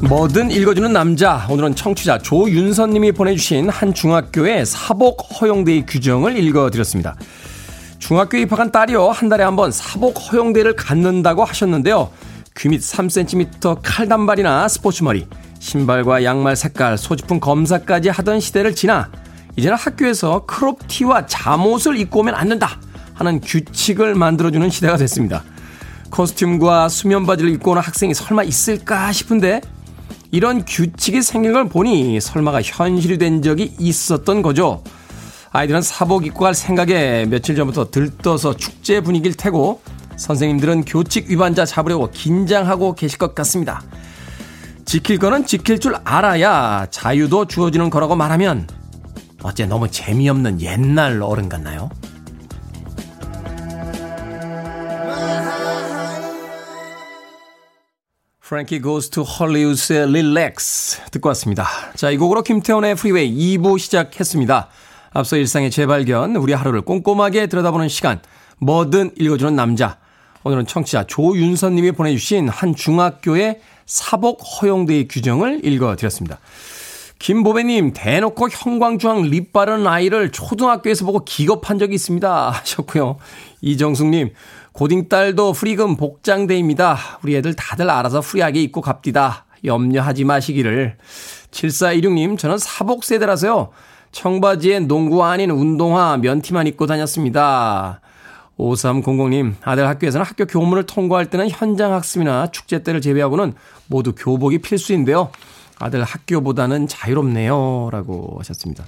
[0.07, 1.47] 뭐든 읽어주는 남자.
[1.49, 7.17] 오늘은 청취자 조윤선님이 보내주신 한 중학교의 사복 허용대의 규정을 읽어드렸습니다.
[7.99, 9.09] 중학교에 입학한 딸이요.
[9.11, 12.11] 한 달에 한 번 사복 허용대를 갖는다고 하셨는데요.
[12.57, 15.27] 귀밑 3cm 칼단발이나 스포츠머리,
[15.59, 19.11] 신발과 양말 색깔, 소지품 검사까지 하던 시대를 지나
[19.57, 22.81] 이제는 학교에서 크롭티와 잠옷을 입고 오면 안 된다
[23.15, 25.43] 하는 규칙을 만들어주는 시대가 됐습니다.
[26.11, 29.61] 코스튬과 수면 바지를 입고 오는 학생이 설마 있을까 싶은데
[30.31, 34.83] 이런 규칙이 생긴 걸 보니 설마가 현실이 된 적이 있었던 거죠.
[35.51, 39.81] 아이들은 사복 입고 갈 생각에 며칠 전부터 들떠서 축제 분위기를 태고
[40.17, 43.83] 선생님들은 교칙 위반자 잡으려고 긴장하고 계실 것 같습니다.
[44.85, 48.69] 지킬 거는 지킬 줄 알아야 자유도 주어지는 거라고 말하면
[49.43, 51.89] 어째 너무 재미없는 옛날 어른 같나요?
[58.41, 61.67] 프랭키 고스 투 헐리우드의 Relax 듣고 왔습니다.
[61.95, 64.71] 자, 이 곡으로 김태훈의 프리웨이 2부 시작했습니다.
[65.13, 68.21] 앞서 일상의 재발견, 우리 하루를 꼼꼼하게 들여다보는 시간,
[68.59, 69.99] 뭐든 읽어주는 남자.
[70.45, 76.39] 오늘은 청취자 조윤선 님이 보내주신 한 중학교의 사복 허용대의 규정을 읽어드렸습니다.
[77.19, 82.51] 김보배님, 대놓고 형광주황 lip 바른 아이를 초등학교에서 보고 기겁한 적이 있습니다.
[82.51, 83.17] 하셨고요.
[83.61, 84.31] 이정숙님,
[84.73, 87.19] 고딩딸도 free금 복장대입니다.
[87.25, 89.47] 우리 애들 다들 알아서 free하게 입고 갑디다.
[89.65, 90.97] 염려하지 마시기를.
[91.51, 93.71] 7416님, 저는 사복 세대라서요.
[94.13, 98.01] 청바지에 농구 아닌 운동화 면티만 입고 다녔습니다.
[98.59, 103.55] 5300님, 아들 학교에서는 학교 교문을 통과할 때는 현장 학습이나 축제 때를 제외하고는
[103.87, 105.31] 모두 교복이 필수인데요.
[105.79, 107.91] 아들 학교보다는 자유롭네요.
[107.93, 108.85] 라고 하셨습니다.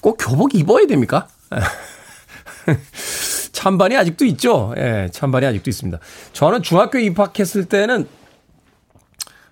[0.00, 1.28] 꼭 교복 입어야 됩니까?
[3.52, 4.74] 찬반이 아직도 있죠.
[4.76, 5.98] 예, 찬반이 아직도 있습니다.
[6.32, 8.08] 저는 중학교 입학했을 때는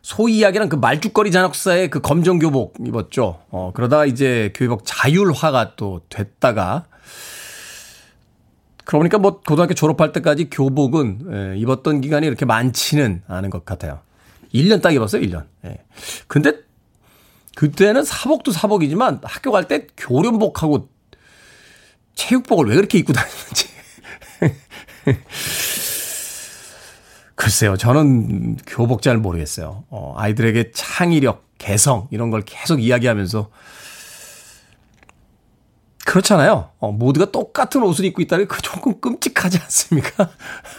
[0.05, 3.41] 소위 이야기랑 그 말죽거리 잔혹사의 그 검정 교복 입었죠.
[3.49, 6.85] 어, 그러다가 이제 교복 자율화가 또 됐다가
[8.85, 14.01] 그러니까 뭐 고등학교 졸업할 때까지 교복은 예, 입었던 기간이 이렇게 많지는 않은 것 같아요.
[14.53, 15.47] 1년 딱 입었어요, 1년.
[15.65, 15.79] 예.
[16.27, 16.53] 근데
[17.57, 20.91] 그때는 사복도 사복이지만 학교 갈 때 교련복하고
[22.15, 23.69] 체육복을 왜 그렇게 입고 다녔는지.
[27.45, 29.85] 글쎄요, 저는 교복 잘 모르겠어요.
[29.91, 33.51] 어, 아이들에게 창의력, 개성, 이런 걸 계속 이야기하면서.
[36.07, 36.71] 그렇잖아요.
[36.79, 40.31] 어, 모두가 똑같은 옷을 입고 있다는 게 조금 끔찍하지 않습니까?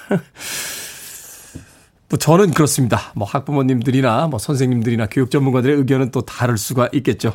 [2.10, 3.12] 뭐 저는 그렇습니다.
[3.14, 7.34] 뭐 학부모님들이나 뭐 선생님들이나 교육 전문가들의 의견은 또 다를 수가 있겠죠.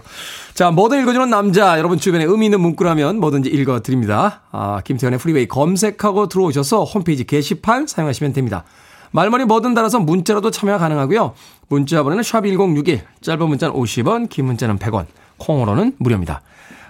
[0.54, 4.42] 자, 뭐든 읽어주는 남자, 여러분 주변에 의미 있는 문구라면 뭐든지 읽어드립니다.
[4.50, 8.64] 아, 김태훈의 프리웨이 검색하고 들어오셔서 홈페이지 게시판 사용하시면 됩니다.
[9.12, 11.35] 말머리 뭐든 달아서 문자로도 참여 가능하고요.
[11.68, 15.07] 문자 번호는 샵1061, 짧은 문자는 50원, 긴 문자는 100원,
[15.38, 16.42] 콩으로는 무료입니다.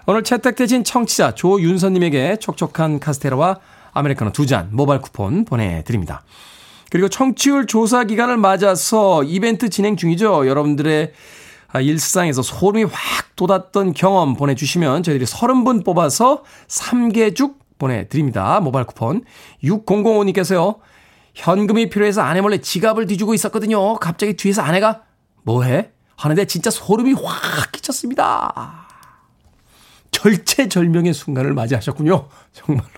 [0.07, 3.59] 오늘 채택되신 청취자 조윤선님에게 촉촉한 카스테라와
[3.93, 6.23] 아메리카노 두 잔 모바일 쿠폰 보내드립니다.
[6.91, 10.47] 그리고 청취율 조사 기간을 맞아서 이벤트 진행 중이죠.
[10.49, 11.13] 여러분들의
[11.81, 18.59] 일상에서 소름이 확 돋았던 경험 보내주시면 저희들이 30분 뽑아서 3개죽 보내드립니다.
[18.61, 19.23] 모바일 쿠폰.
[19.63, 20.79] 6005님께서요.
[21.35, 23.95] 현금이 필요해서 아내 몰래 지갑을 뒤주고 있었거든요.
[23.97, 25.03] 갑자기 뒤에서 아내가
[25.43, 25.91] 뭐해?
[26.17, 28.87] 하는데 진짜 소름이 확 끼쳤습니다.
[30.11, 32.29] 절체절명의 순간을 맞이하셨군요.
[32.53, 32.91] 정말로.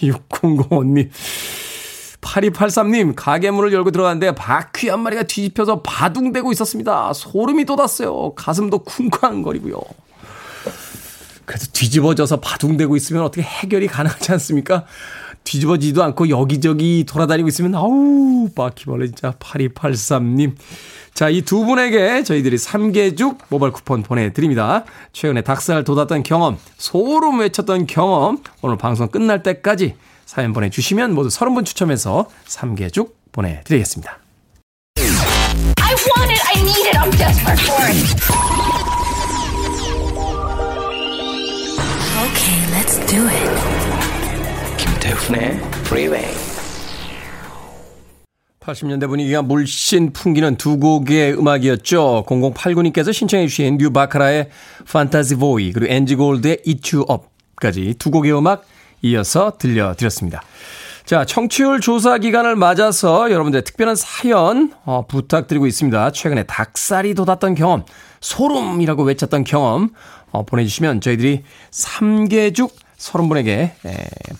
[0.00, 1.10] 6005님.
[2.20, 7.12] 8283님, 가게 문을 열고 들어갔는데 바퀴 한 마리가 뒤집혀서 바둥대고 있었습니다.
[7.12, 8.34] 소름이 돋았어요.
[8.34, 9.80] 가슴도 쿵쾅거리고요.
[11.44, 14.84] 그래서 뒤집어져서 바둥대고 있으면 어떻게 해결이 가능하지 않습니까?
[15.46, 20.54] 뒤집어지지도 않고 여기저기 돌아다니고 있으면 아우 바퀴벌레 진짜 8283님.
[21.14, 24.84] 자, 이 두 분에게 저희들이 삼계죽 모바일 쿠폰 보내드립니다.
[25.14, 29.94] 최근에 닭살 돋았던 경험, 소름 외쳤던 경험, 오늘 방송 끝날 때까지
[30.26, 34.18] 사연 보내주시면 모두 30분 추첨해서 삼계죽 보내드리겠습니다.
[43.38, 43.75] I
[45.16, 46.34] 김태훈의 Freeway.
[48.60, 52.24] 80년대 분위기가 물씬 풍기는 두 곡의 음악이었죠.
[52.26, 54.50] 0089님께서 신청해 주신 뉴 바카라의
[54.90, 58.64] Fantasy Boy 그리고 엔지 골드의 You Up까지 두 곡의 음악
[59.02, 60.42] 이어서 들려드렸습니다.
[61.04, 66.10] 자, 청취율 조사 기간을 맞아서 여러분들의 특별한 사연 어, 부탁드리고 있습니다.
[66.10, 67.84] 최근에 닭살이 돋았던 경험,
[68.20, 69.90] 소름이라고 외쳤던 경험
[70.32, 73.72] 어, 보내주시면 저희들이 3개죽 30분에게 에,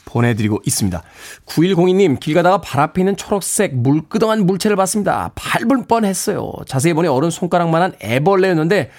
[0.04, 1.02] 보내드리고 있습니다.
[1.46, 5.30] 9102님, 길 가다가 발 앞에 있는 초록색 물끄덩한 물체를 봤습니다.
[5.34, 6.52] 밟을 뻔했어요.
[6.66, 8.90] 자세히 보니 어른 손가락만한 애벌레였는데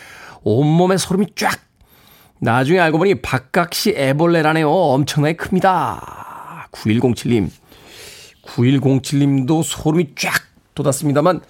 [0.43, 1.59] 온몸에 소름이 쫙
[2.39, 4.69] 나중에 알고 보니 박각시 애벌레라네요.
[4.69, 6.69] 엄청나게 큽니다.
[6.71, 7.49] 9107님.
[8.45, 10.31] 9107님도 소름이 쫙
[10.75, 11.41] 돋았습니다만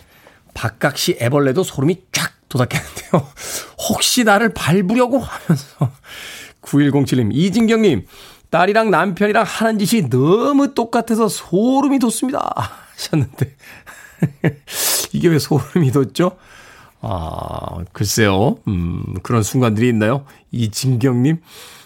[0.54, 3.28] 박각시 애벌레도 소름이 쫙 돋았겠는데요.
[3.90, 5.92] 혹시 나를 밟으려고 하면서
[6.68, 8.06] 9107님, 이진경님,
[8.50, 12.54] 딸이랑 남편이랑 하는 짓이 너무 똑같아서 소름이 돋습니다.
[12.96, 13.56] 하셨는데
[15.14, 16.38] 이게 왜 소름이 돋죠?
[17.02, 18.58] 아, 글쎄요.
[18.68, 20.26] 음, 그런 순간들이 있나요?
[20.52, 21.38] 이진경님.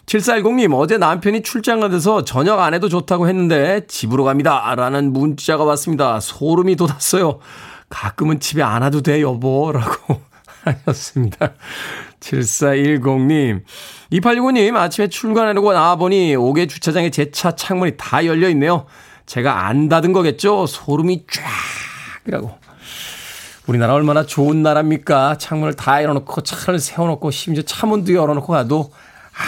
[0.06, 4.74] 7410님, 어제 남편이 출장 가돼서 저녁 안 해도 좋다고 했는데 집으로 갑니다.
[4.76, 6.20] 라는 문자가 왔습니다.
[6.20, 7.40] 소름이 돋았어요.
[7.90, 9.72] 가끔은 집에 안 와도 돼, 여보.
[9.72, 10.22] 라고
[10.64, 11.54] 하셨습니다.
[12.22, 13.64] 7410님.
[14.14, 18.86] 2865님, 아침에 출근하려고 나와보니 옥외 주차장에 제 차 창문이 다 열려 있네요.
[19.26, 20.66] 제가 안 닫은 거겠죠?
[20.68, 21.44] 소름이 쫙!
[22.28, 22.58] 이라고.
[23.68, 25.38] 우리나라 얼마나 좋은 나라입니까?
[25.38, 28.92] 창문을 다 열어놓고 차를 세워놓고 심지어 차문도 열어놓고 가도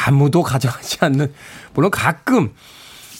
[0.07, 1.33] 아무도 가져가지 않는
[1.73, 2.53] 물론 가끔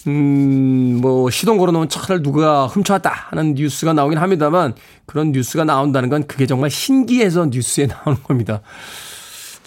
[0.06, 4.74] 음, 뭐, 시동 걸어놓은 차를 누가 훔쳐왔다 하는 뉴스가 나오긴 합니다만,
[5.06, 8.60] 그런 뉴스가 나온다는 건 그게 정말 신기해서 뉴스에 나오는 겁니다.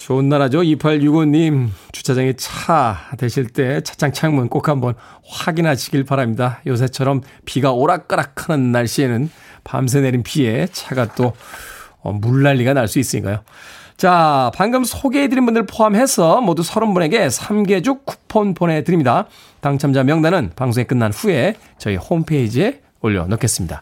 [0.07, 0.59] 좋은 나라죠.
[0.61, 4.93] 2865님, 주차장에 차 대실 때 차창 창문 꼭 한번
[5.27, 6.61] 확인하시길 바랍니다.
[6.65, 9.29] 요새처럼 비가 오락가락 하는 날씨에는
[9.65, 11.33] 밤새 내린 비에 차가 또
[11.99, 13.41] 어, 물난리가 날 수 있으니까요.
[13.97, 19.27] 자, 방금 소개해드린 분들 포함해서 모두 30분에게 3개죽 쿠폰 보내드립니다.
[19.59, 23.81] 당첨자 명단은 방송이 끝난 후에 저희 홈페이지에 올려놓겠습니다.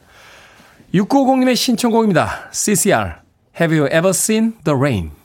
[0.92, 2.50] 6950님의 신청곡입니다.
[2.52, 3.14] CCR,
[3.60, 5.25] Have You Ever Seen the Rain?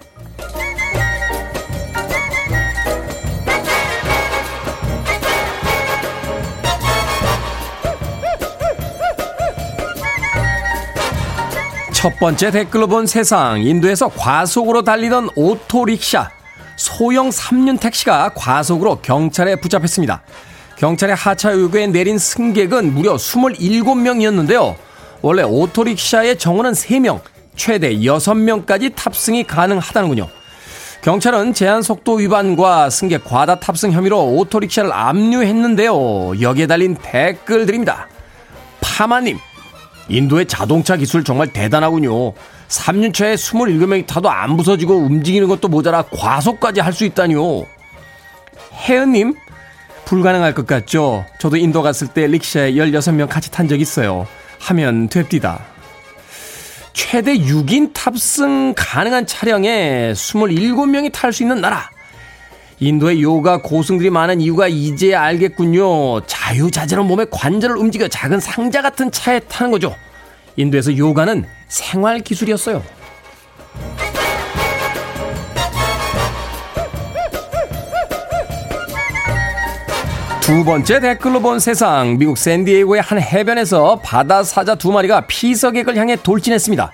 [12.01, 13.61] 첫 번째 댓글로 본 세상.
[13.61, 16.31] 인도에서 과속으로 달리던 오토릭샤.
[16.75, 20.23] 소형 3륜 택시가 과속으로 경찰에 붙잡혔습니다.
[20.77, 24.73] 경찰의 하차 요구에 내린 승객은 무려 27명이었는데요.
[25.21, 27.21] 원래 오토릭샤의 정원은 3명,
[27.55, 30.27] 최대 6명까지 탑승이 가능하다는군요.
[31.03, 36.41] 경찰은 제한 속도 위반과 승객 과다 탑승 혐의로 오토릭샤를 압류했는데요.
[36.41, 38.07] 여기에 달린 댓글들입니다.
[38.81, 39.37] 파마님,
[40.11, 42.33] 인도의 자동차 기술 정말 대단하군요.
[42.67, 47.65] 3년차에 27명이 타도 안 부서지고 움직이는 것도 모자라 과속까지 할 수 있다니요.
[48.87, 49.35] 혜은님,
[50.05, 51.25] 불가능할 것 같죠?
[51.39, 54.27] 저도 인도 갔을 때 릭샤에 16명 같이 탄 적 있어요.
[54.59, 55.59] 하면 됩디다.
[56.93, 61.89] 최대 6인 탑승 가능한 차량에 27명이 탈 수 있는 나라.
[62.81, 66.21] 인도의 요가 고승들이 많은 이유가 이제 알겠군요.
[66.25, 69.95] 자유자재로 몸의 관절을 움직여 작은 상자 같은 차에 타는 거죠.
[70.55, 72.81] 인도에서 요가는 생활 기술이었어요.
[80.41, 86.15] 두 번째 댓글로 본 세상 미국 샌디에이고의 한 해변에서 바다 사자 두 마리가 피서객을 향해
[86.15, 86.91] 돌진했습니다.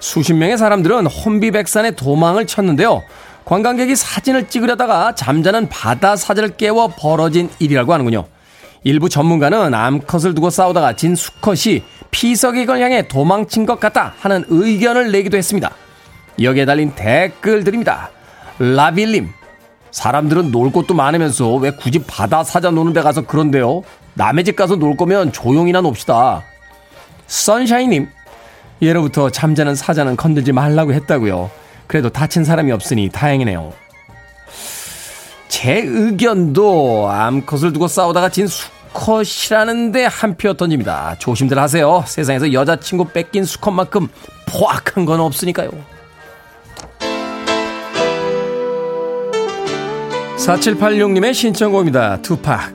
[0.00, 3.02] 수십 명의 사람들은 혼비백산의 도망을 쳤는데요.
[3.46, 8.26] 관광객이 사진을 찍으려다가 잠자는 바다 사자를 깨워 벌어진 일이라고 하는군요.
[8.82, 15.36] 일부 전문가는 암컷을 두고 싸우다가 진 수컷이 피서객을 향해 도망친 것 같다 하는 의견을 내기도
[15.36, 15.70] 했습니다.
[16.42, 18.10] 여기에 달린 댓글들입니다.
[18.58, 19.28] 라빌님,
[19.92, 23.82] 사람들은 놀 곳도 많으면서 왜 굳이 바다 사자 노는 데 가서 그런데요?
[24.14, 26.42] 남의 집 가서 놀 거면 조용히나 놉시다.
[27.28, 28.08] 선샤이님,
[28.82, 31.65] 예로부터 잠자는 사자는 건들지 말라고 했다고요.
[31.86, 33.72] 그래도 다친 사람이 없으니 다행이네요.
[35.48, 41.16] 제 의견도 암컷을 두고 싸우다가 진 수컷이라는데 한 표 던집니다.
[41.18, 42.04] 조심들 하세요.
[42.06, 44.08] 세상에서 여자친구 뺏긴 수컷만큼
[44.46, 45.70] 포악한 건 없으니까요.
[50.36, 52.20] 4786님의 신청곡입니다.
[52.22, 52.72] 투팍,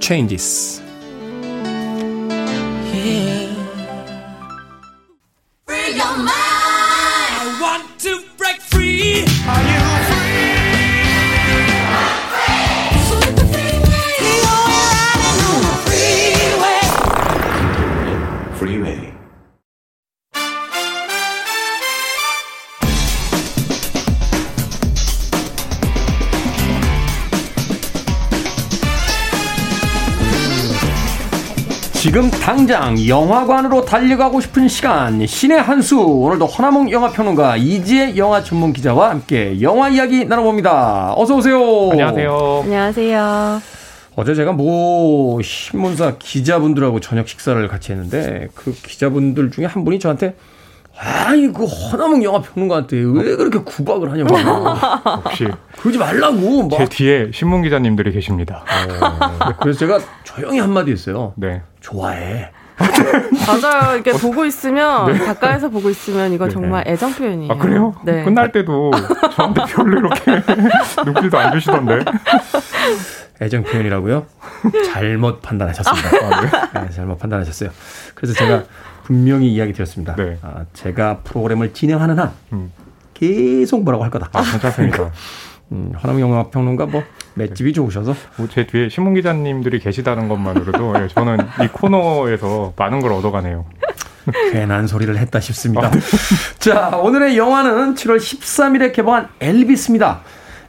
[0.00, 0.82] Changes.
[32.10, 39.10] 지금 당장 영화관으로 달려가고 싶은 시간 신의 한수 오늘도 허나몽 영화평론가 이지혜 영화 전문 기자와
[39.10, 41.14] 함께 영화 이야기 나눠봅니다.
[41.16, 41.90] 어서 오세요.
[41.92, 42.62] 안녕하세요.
[42.64, 43.62] 안녕하세요.
[44.16, 50.34] 어제 제가 모 신문사 기자분들하고 저녁 식사를 같이 했는데 그 기자분들 중에 한 분이 저한테
[51.02, 54.36] 아이 그 허나몽 영화 평론가한테 왜 그렇게 구박을 하냐고.
[55.24, 56.68] 역시 그러지 말라고.
[56.76, 58.64] 제 뒤에 신문 기자님들이 계십니다.
[59.40, 61.32] 어, 그래서 제가 조용히 한마디 했어요.
[61.36, 61.62] 네.
[61.80, 62.50] 좋아해.
[63.46, 63.94] 맞아요.
[63.94, 65.18] 이렇게 보고 있으면 네.
[65.18, 66.54] 가까이서 보고 있으면 이건 네.
[66.54, 67.52] 정말 애정 표현이에요.
[67.52, 67.94] 아 그래요?
[68.04, 68.22] 네.
[68.24, 68.90] 끝날 때도
[69.34, 70.42] 저한테 별로 이렇게
[71.04, 72.04] 눈길도 안 주시던데.
[73.42, 74.26] 애정 표현이라고요?
[74.92, 76.08] 잘못 판단하셨습니다.
[76.26, 76.80] 아, 네?
[76.80, 77.70] 네, 잘못 판단하셨어요.
[78.14, 78.64] 그래서 제가
[79.10, 80.14] 분명히 이야기 드렸습니다.
[80.14, 80.38] 네.
[80.40, 82.70] 아, 제가 프로그램을 진행하는 한 음.
[83.12, 84.28] 계속 뭐라고 할 거다.
[84.32, 85.10] 아, 괜찮습니다.
[85.72, 87.02] 음, 화남 영화 평론가 뭐
[87.34, 93.12] 맷집이 좋으셔서 뭐 제 뒤에 신문 기자님들이 계시다는 것만으로도 예, 저는 이 코너에서 많은 걸
[93.14, 93.66] 얻어가네요.
[94.52, 95.88] 괜한 소리를 했다 싶습니다.
[95.88, 95.98] 아, 네.
[96.60, 100.20] 자, 오늘의 영화는 7월 13일에 개봉한 엘비스입니다.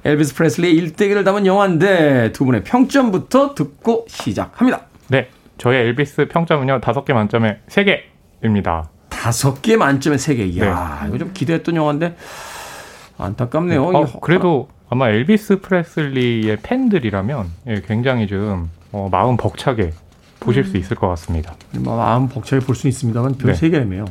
[0.03, 4.81] 엘비스 프레슬리의 일대기를 담은 영화인데 두 분의 평점부터 듣고 시작합니다.
[5.09, 5.29] 네.
[5.59, 6.81] 저의 엘비스 평점은요.
[6.81, 8.10] 5개 만점에 3개
[8.43, 8.89] 입니다.
[9.09, 10.45] 다섯 개 만점에 세 개.
[10.45, 11.09] 이야, 네.
[11.09, 12.15] 이거 좀 기대했던 영화인데
[13.17, 13.83] 안타깝네요.
[13.83, 19.91] 어, 그래도 아마 엘비스 프레슬리의 팬들이라면 예, 굉장히 좀 어, 마음 벅차게
[20.39, 20.67] 보실 음.
[20.71, 21.53] 수 있을 것 같습니다.
[21.79, 23.79] 뭐 마음 벅차게 볼 수 있습니다만 별세 네.
[23.79, 24.05] 개네요.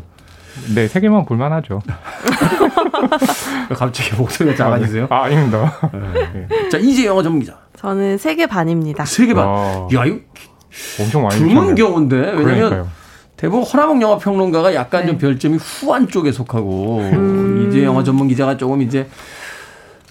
[0.74, 1.80] 네, 세 개만 볼만하죠.
[3.74, 5.06] 갑자기 목소리가 작아지세요?
[5.10, 5.72] 아, 아닙니다.
[5.92, 6.46] 네.
[6.48, 6.68] 네.
[6.68, 7.56] 자, 이제 영화 전문기자.
[7.76, 9.04] 저는 세 개 반입니다.
[9.04, 9.46] 세 개 반.
[9.48, 10.18] 아, 야, 이거
[11.00, 12.88] 엄청 많이 드문 경우인데 왜냐면 그러니까요.
[13.40, 15.06] 대부분 허나몽 영화 평론가가 약간 네.
[15.08, 17.66] 좀 별점이 후한 쪽에 속하고 음.
[17.66, 19.08] 이제 영화 전문 기자가 조금 이제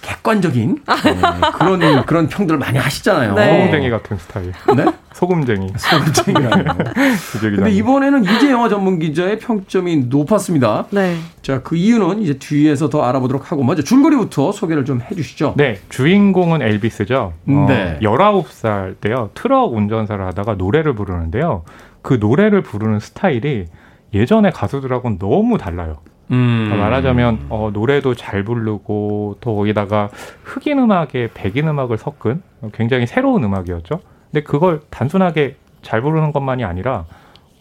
[0.01, 1.21] 객관적인 네,
[1.59, 3.35] 그런 그런 평들을 많이 하시잖아요.
[3.35, 3.51] 네.
[3.51, 4.53] 소금쟁이 같은 스타일.
[4.75, 4.85] 네?
[5.13, 5.71] 소금쟁이.
[5.77, 6.73] 소금쟁이라는 거.
[7.39, 10.85] 근데 이번에는 이제 영화 전문 기자의 평점이 높았습니다.
[10.89, 11.17] 네.
[11.43, 15.53] 자, 그 이유는 이제 뒤에서 더 알아보도록 하고 먼저 줄거리부터 소개를 좀 해 주시죠.
[15.55, 17.33] 네, 주인공은 엘비스죠.
[17.47, 17.99] 어, 네.
[18.01, 21.63] 19살 때요 트럭 운전사를 하다가 노래를 부르는데요.
[22.01, 23.65] 그 노래를 부르는 스타일이
[24.13, 25.97] 예전의 가수들하고는 너무 달라요.
[26.31, 26.69] 음.
[26.69, 30.09] 말하자면 어, 노래도 잘 부르고 또 거기다가
[30.43, 32.43] 흑인 음악에 백인 음악을 섞은
[32.73, 33.99] 굉장히 새로운 음악이었죠.
[34.31, 37.05] 근데 그걸 단순하게 잘 부르는 것만이 아니라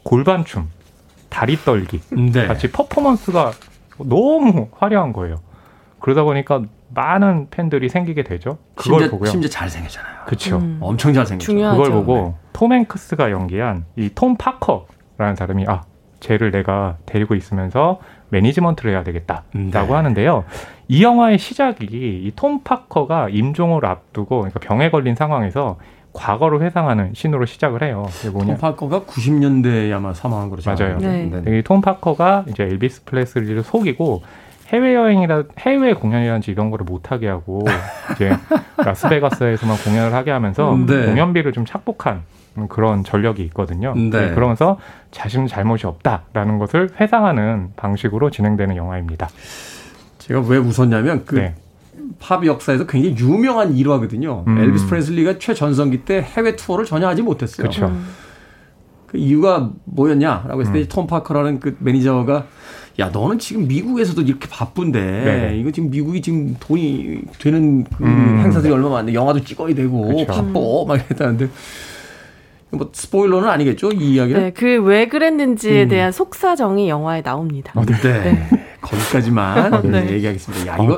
[0.02, 0.68] 골반춤,
[1.28, 2.46] 다리 떨기 네.
[2.46, 3.52] 같이 퍼포먼스가
[3.98, 5.36] 너무 화려한 거예요.
[6.00, 6.62] 그러다 보니까
[6.94, 8.58] 많은 팬들이 생기게 되죠.
[8.74, 9.30] 그걸 심지어, 보고요.
[9.30, 10.14] 심지어 잘생겼잖아요.
[10.26, 10.56] 그렇죠.
[10.58, 10.78] 음.
[10.80, 11.54] 엄청 잘생겼죠.
[11.54, 12.34] 그걸 보고 네.
[12.58, 15.82] 톰 행크스가 연기한 이 톰 파커라는 사람이 아
[16.18, 18.00] 쟤를 내가 데리고 있으면서
[18.30, 19.92] 매니지먼트를 해야 되겠다라고 네.
[19.92, 20.44] 하는데요.
[20.88, 25.78] 이 영화의 시작이 이 톰 파커가 임종을 앞두고 그러니까 병에 걸린 상황에서
[26.12, 28.06] 과거를 회상하는 신으로 시작을 해요.
[28.32, 30.68] 톰 파커가 90년대에 아마 사망한 거죠.
[30.68, 30.98] 맞아요.
[30.98, 31.30] 네.
[31.44, 31.62] 네.
[31.62, 34.22] 톰 파커가 이제 엘비스 플레스리를 속이고
[34.70, 37.64] 해외 여행이라 해외 공연이라든지 이런 거를 못 하게 하고
[38.14, 38.32] 이제
[38.78, 41.06] 라스베가스에서만 공연을 하게 하면서 네.
[41.06, 42.22] 공연비를 좀 착복한
[42.66, 43.94] 그런 전력이 있거든요.
[43.94, 44.10] 네.
[44.10, 44.34] 네.
[44.34, 44.78] 그러면서
[45.12, 49.28] 자신은 잘못이 없다라는 것을 회상하는 방식으로 진행되는 영화입니다.
[50.18, 51.54] 제가 왜 웃었냐면 그 네.
[52.18, 54.44] 팝 역사에서 굉장히 유명한 일화거든요.
[54.46, 54.58] 음.
[54.58, 57.68] 엘비스 프레슬리가 최전성기 때 해외 투어를 전혀 하지 못했어요.
[57.68, 57.86] 그렇죠.
[57.86, 58.08] 음.
[59.06, 61.06] 그 이유가 뭐였냐라고 했을 때톰 음.
[61.06, 62.46] 파커라는 그 매니저가
[62.98, 65.58] 야 너는 지금 미국에서도 이렇게 바쁜데 네.
[65.58, 68.38] 이거 지금 미국이 지금 돈이 되는 그 음.
[68.40, 70.26] 행사들이 얼마 많은데 영화도 찍어야 되고 그렇죠.
[70.26, 70.52] 바빠
[70.86, 71.48] 막 이랬다는데
[72.70, 74.40] 뭐 스포일러는 아니겠죠 이 이야기는?
[74.40, 75.88] 네, 그 왜 그랬는지에 음.
[75.88, 77.72] 대한 속사정이 영화에 나옵니다.
[77.74, 77.94] 어, 네.
[78.02, 78.48] 네.
[78.80, 80.10] 거기까지만 네.
[80.12, 80.66] 얘기하겠습니다.
[80.72, 80.94] 야 이거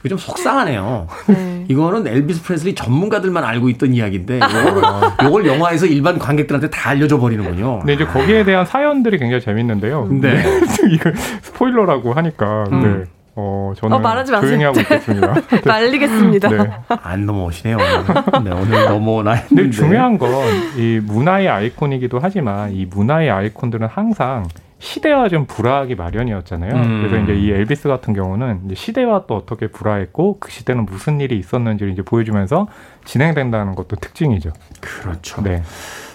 [0.00, 1.06] 이거 좀 속상하네요.
[1.28, 1.64] 네.
[1.68, 4.82] 이거는 엘비스 프레슬리 전문가들만 알고 있던 이야기인데 이걸,
[5.24, 7.78] 요걸 영화에서 일반 관객들한테 다 알려줘 버리는군요.
[7.80, 10.08] 근데 이제 거기에 대한 사연들이 굉장히 재밌는데요.
[10.10, 10.42] 네.
[10.90, 12.64] 이거 스포일러라고 하니까.
[12.72, 13.06] 음.
[13.34, 13.42] 네.
[13.44, 14.48] 어, 저는 어, 말하지 마세요.
[14.48, 15.34] 조용히 하고 있겠습니다.
[15.64, 16.48] 말리겠습니다.
[16.50, 16.70] 네.
[16.88, 17.76] 안 넘어오시네요.
[17.76, 18.44] 오늘.
[18.44, 19.62] 네, 오늘 넘어오나 했는데.
[19.62, 20.30] 근데 중요한 건
[20.76, 24.46] 이 문화의 아이콘이기도 하지만 이 문화의 아이콘들은 항상
[24.78, 26.74] 시대와 좀 불화하기 마련이었잖아요.
[26.74, 27.02] 음.
[27.02, 31.38] 그래서 이제 이 엘비스 같은 경우는 이제 시대와 또 어떻게 불화했고 그 시대는 무슨 일이
[31.38, 32.66] 있었는지를 이제 보여주면서
[33.04, 34.50] 진행된다는 것도 특징이죠.
[34.80, 35.40] 그렇죠.
[35.42, 35.62] 네.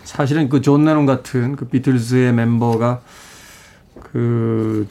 [0.04, 3.00] 사실은 그 존 레논 같은 그 비틀즈의 멤버가
[4.12, 4.88] 그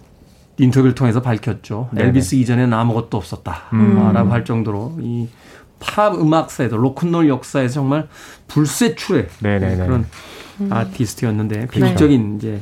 [0.59, 1.89] 인터뷰를 통해서 밝혔죠.
[1.93, 2.09] 네네.
[2.09, 4.33] 엘비스 이전에는 아무것도 없었다라고 음.
[4.33, 5.29] 할 정도로 이
[5.79, 8.09] 팝 음악사에도 로큰롤 역사에서 정말
[8.49, 9.29] 불세출의
[9.85, 10.07] 그런
[10.61, 10.73] 음.
[10.73, 12.37] 아티스트였는데 비극적인 네.
[12.37, 12.61] 이제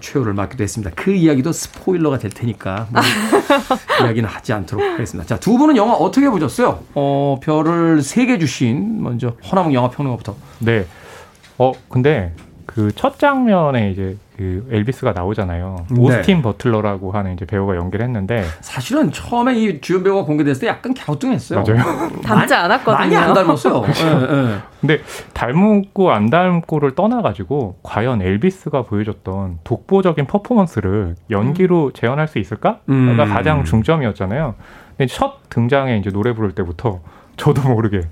[0.00, 0.92] 최후를 맞기도 했습니다.
[0.94, 3.00] 그 이야기도 스포일러가 될 테니까 뭐
[4.04, 5.26] 이야기는 하지 않도록 하겠습니다.
[5.26, 6.80] 자, 두 분은 영화 어떻게 보셨어요?
[6.94, 10.36] 어, 별을 세 개 주신 먼저 허남웅 영화 평론가부터.
[10.58, 10.86] 네.
[11.56, 12.34] 어, 근데
[12.76, 15.86] 그 첫 장면에 이제 그 엘비스가 나오잖아요.
[15.92, 15.98] 네.
[15.98, 20.92] 오스틴 버틀러라고 하는 이제 배우가 연기를 했는데 사실은 처음에 이 주연 배우가 공개됐을 때 약간
[20.92, 21.62] 갸우뚱했어요.
[21.62, 22.10] 맞아요.
[22.22, 22.98] 닮지 않았거든요.
[22.98, 23.80] 많이 안 닮았어요.
[23.80, 23.88] 네,
[24.52, 24.58] 네.
[24.82, 25.00] 근데
[25.32, 31.92] 닮고 안 닮고를 떠나가지고 과연 엘비스가 보여줬던 독보적인 퍼포먼스를 연기로 음.
[31.94, 32.80] 재현할 수 있을까?
[32.90, 33.16] 음.
[33.16, 34.54] 가 가장 중점이었잖아요.
[34.98, 37.00] 근데 첫 등장에 이제 노래 부를 때부터
[37.38, 38.02] 저도 모르게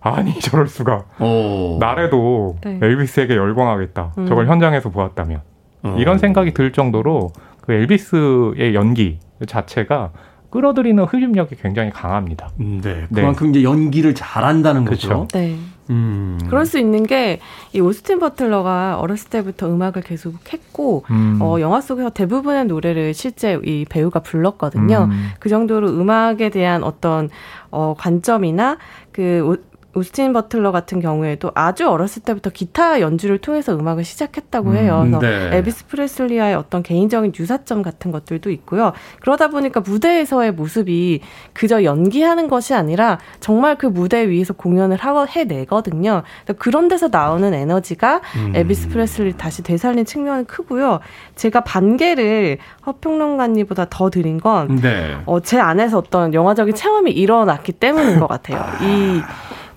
[0.00, 1.78] 아니 저럴 수가 오.
[1.80, 2.78] 나래도 네.
[2.82, 4.12] 엘비스에게 열광하겠다.
[4.18, 4.26] 음.
[4.26, 5.40] 저걸 현장에서 보았다면
[5.84, 5.96] 어.
[5.98, 7.30] 이런 생각이 들 정도로
[7.60, 10.12] 그 엘비스의 연기 자체가
[10.50, 12.50] 끌어들이는 흡입력이 굉장히 강합니다.
[12.60, 13.06] 음, 네.
[13.12, 13.58] 그만큼 네.
[13.58, 15.08] 이제 연기를 잘한다는 그렇죠.
[15.08, 15.28] 거죠.
[15.38, 15.56] 네.
[15.90, 16.38] 음.
[16.48, 17.40] 그럴 수 있는 게
[17.72, 21.38] 이 오스틴 버틀러가 어렸을 때부터 음악을 계속 했고 음.
[21.40, 25.08] 어, 영화 속에서 대부분의 노래를 실제 이 배우가 불렀거든요.
[25.10, 25.28] 음.
[25.38, 27.28] 그 정도로 음악에 대한 어떤
[27.70, 28.78] 어, 관점이나
[29.12, 29.62] 그
[29.94, 35.02] 오스틴 버틀러 같은 경우에도 아주 어렸을 때부터 기타 연주를 통해서 음악을 시작했다고 해요.
[35.04, 35.56] 음, 네.
[35.56, 38.92] 엘비스 프레슬리와의 어떤 개인적인 유사점 같은 것들도 있고요.
[39.20, 41.20] 그러다 보니까 무대에서의 모습이
[41.54, 46.22] 그저 연기하는 것이 아니라 정말 그 무대 위에서 공연을 하고 해내거든요.
[46.58, 48.52] 그런 데서 나오는 에너지가 음.
[48.54, 51.00] 엘비스 프레슬리 다시 되살린 측면은 크고요.
[51.34, 55.16] 제가 반개를 허평론가님보다 더 드린 건제 네.
[55.26, 58.64] 어, 안에서 어떤 영화적인 체험이 일어났기 때문인 것 같아요.
[58.82, 59.22] 이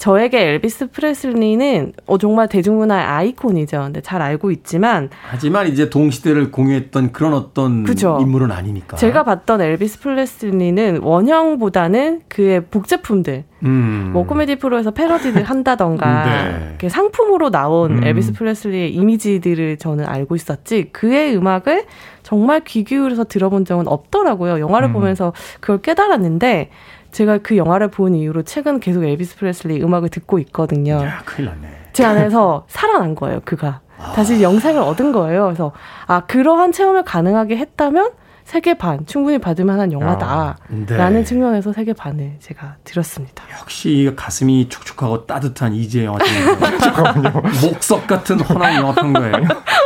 [0.01, 3.81] 저에게 엘비스 프레슬리는 어, 정말 대중문화의 아이콘이죠.
[3.83, 8.17] 근데 잘 알고 있지만 하지만 이제 동시대를 공유했던 그런 어떤 그죠.
[8.19, 8.97] 인물은 아니니까.
[8.97, 14.09] 제가 봤던 엘비스 프레슬리는 원형보다는 그의 복제품들 음.
[14.11, 16.25] 뭐 코미디 프로에서 패러디를 한다던가
[16.81, 16.89] 네.
[16.89, 18.03] 상품으로 나온 음.
[18.03, 21.85] 엘비스 프레슬리의 이미지들을 저는 알고 있었지 그의 음악을
[22.23, 24.59] 정말 귀 기울여서 들어본 적은 없더라고요.
[24.61, 24.93] 영화를 음.
[24.93, 26.71] 보면서 그걸 깨달았는데
[27.11, 30.93] 제가 그 영화를 본 이후로 최근 계속 엘비스 프레슬리 음악을 듣고 있거든요.
[30.93, 31.67] 야, 큰일 났네.
[31.93, 33.81] 제 안에서 살아난 거예요, 그가.
[34.15, 35.45] 다시 영상을 얻은 거예요.
[35.45, 35.71] 그래서
[36.07, 38.11] 아 그러한 체험을 가능하게 했다면
[38.43, 40.55] 세계 반 충분히 받을 만한 영화다라는
[40.99, 41.23] 아, 네.
[41.23, 43.43] 측면에서 세계 반을 제가 들었습니다.
[43.61, 46.17] 역시 가슴이 촉촉하고 따뜻한 이지혜 영화
[47.63, 49.31] 목석 같은 허나 영화 평가에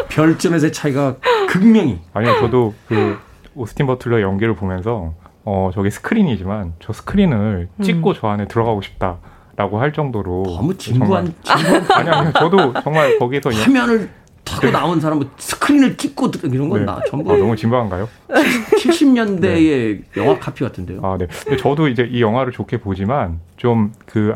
[0.09, 1.15] 별점에서의 차이가
[1.49, 1.99] 극명히.
[2.13, 3.19] 아니요, 저도 그
[3.55, 5.13] 오스틴 버틀러 연기를 보면서
[5.45, 8.15] 어 저게 스크린이지만 저 스크린을 찍고 음.
[8.19, 9.19] 저 안에 들어가고 싶다.
[9.57, 14.09] 라고 할 정도로 너무 진부한 진부한 아니 아니 저도 정말 거기서 화면을
[14.43, 14.71] 타고 네.
[14.71, 17.09] 나온 사람은 스크린을 찍고 이런 건나 네.
[17.09, 18.09] 전부 아, 너무 진부한가요?
[18.27, 20.01] 70년대의 네.
[20.17, 20.99] 영화 카피 같은데요.
[21.03, 21.27] 아 네.
[21.45, 24.33] 근데 저도 이제 이 영화를 좋게 보지만 좀 그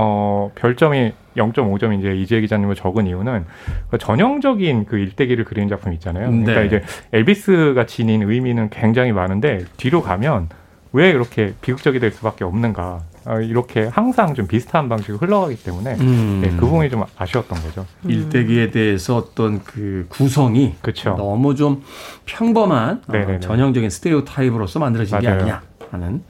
[0.00, 3.44] 어, 별점이 0.5점 이제 이재 기자님을 적은 이유는
[3.90, 6.30] 그 전형적인 그 일대기를 그리는 작품 있잖아요.
[6.30, 6.66] 그러니까 네.
[6.66, 6.82] 이제
[7.12, 10.50] 엘비스가 지닌 의미는 굉장히 많은데 뒤로 가면
[10.92, 16.40] 왜 이렇게 비극적이 될 수밖에 없는가 어, 이렇게 항상 좀 비슷한 방식으로 흘러가기 때문에 음.
[16.44, 17.84] 네, 그 부분이 좀 아쉬웠던 거죠.
[18.04, 18.10] 음.
[18.10, 21.16] 일대기에 대해서 어떤 그 구성이 그쵸.
[21.16, 21.82] 너무 좀
[22.24, 25.22] 평범한 어, 전형적인 스테레오 타입으로서 만들어진 맞아요.
[25.22, 26.22] 게 아니냐 하는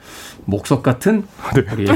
[0.48, 1.62] 목석 같은 네.
[1.74, 1.86] 우리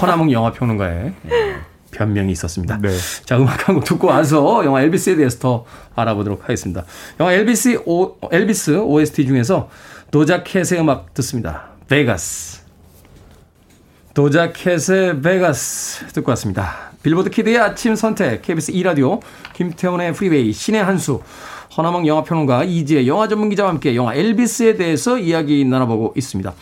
[0.00, 1.56] 허나몽 영화 평론가의 예,
[1.92, 2.78] 변명이 있었습니다.
[2.82, 2.88] 네.
[3.24, 5.64] 자, 음악 한 곡 듣고 와서 영화 엘비스에 대해서 더
[5.94, 6.84] 알아보도록 하겠습니다.
[7.20, 9.68] 영화 엘비스, 오, 엘비스 OST 중에서
[10.10, 11.68] 도자 캣의 음악 듣습니다.
[11.88, 12.62] 베가스.
[14.14, 16.90] 도자 캣의 베가스 듣고 왔습니다.
[17.04, 19.20] 빌보드 키드의 아침 선택, KBS 2라디오,
[19.54, 21.20] 김태훈의 프리웨이, 신의 한수,
[21.76, 26.52] 허남웅 영화평론가 이지혜 영화 전문기자와 함께 영화 엘비스에 대해서 이야기 나눠보고 있습니다.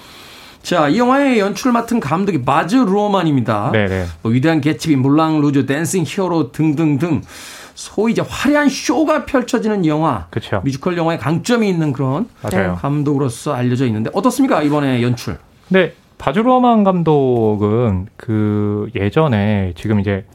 [0.63, 3.71] 자, 이 영화의 연출을 맡은 감독이 바즈 루어만입니다.
[3.73, 4.05] 네네.
[4.23, 7.23] 뭐 위대한 개츠비, 물랑 루즈, 댄싱 히어로 등등등
[7.75, 10.61] 소위 이제 화려한 쇼가 펼쳐지는 영화, 그쵸.
[10.65, 12.75] 뮤지컬 영화의 강점이 있는 그런 맞아요.
[12.81, 15.39] 감독으로서 알려져 있는데 어떻습니까 이번에 연출?
[15.69, 20.27] 네, 바즈 루어만 감독은 그 예전에 지금 이제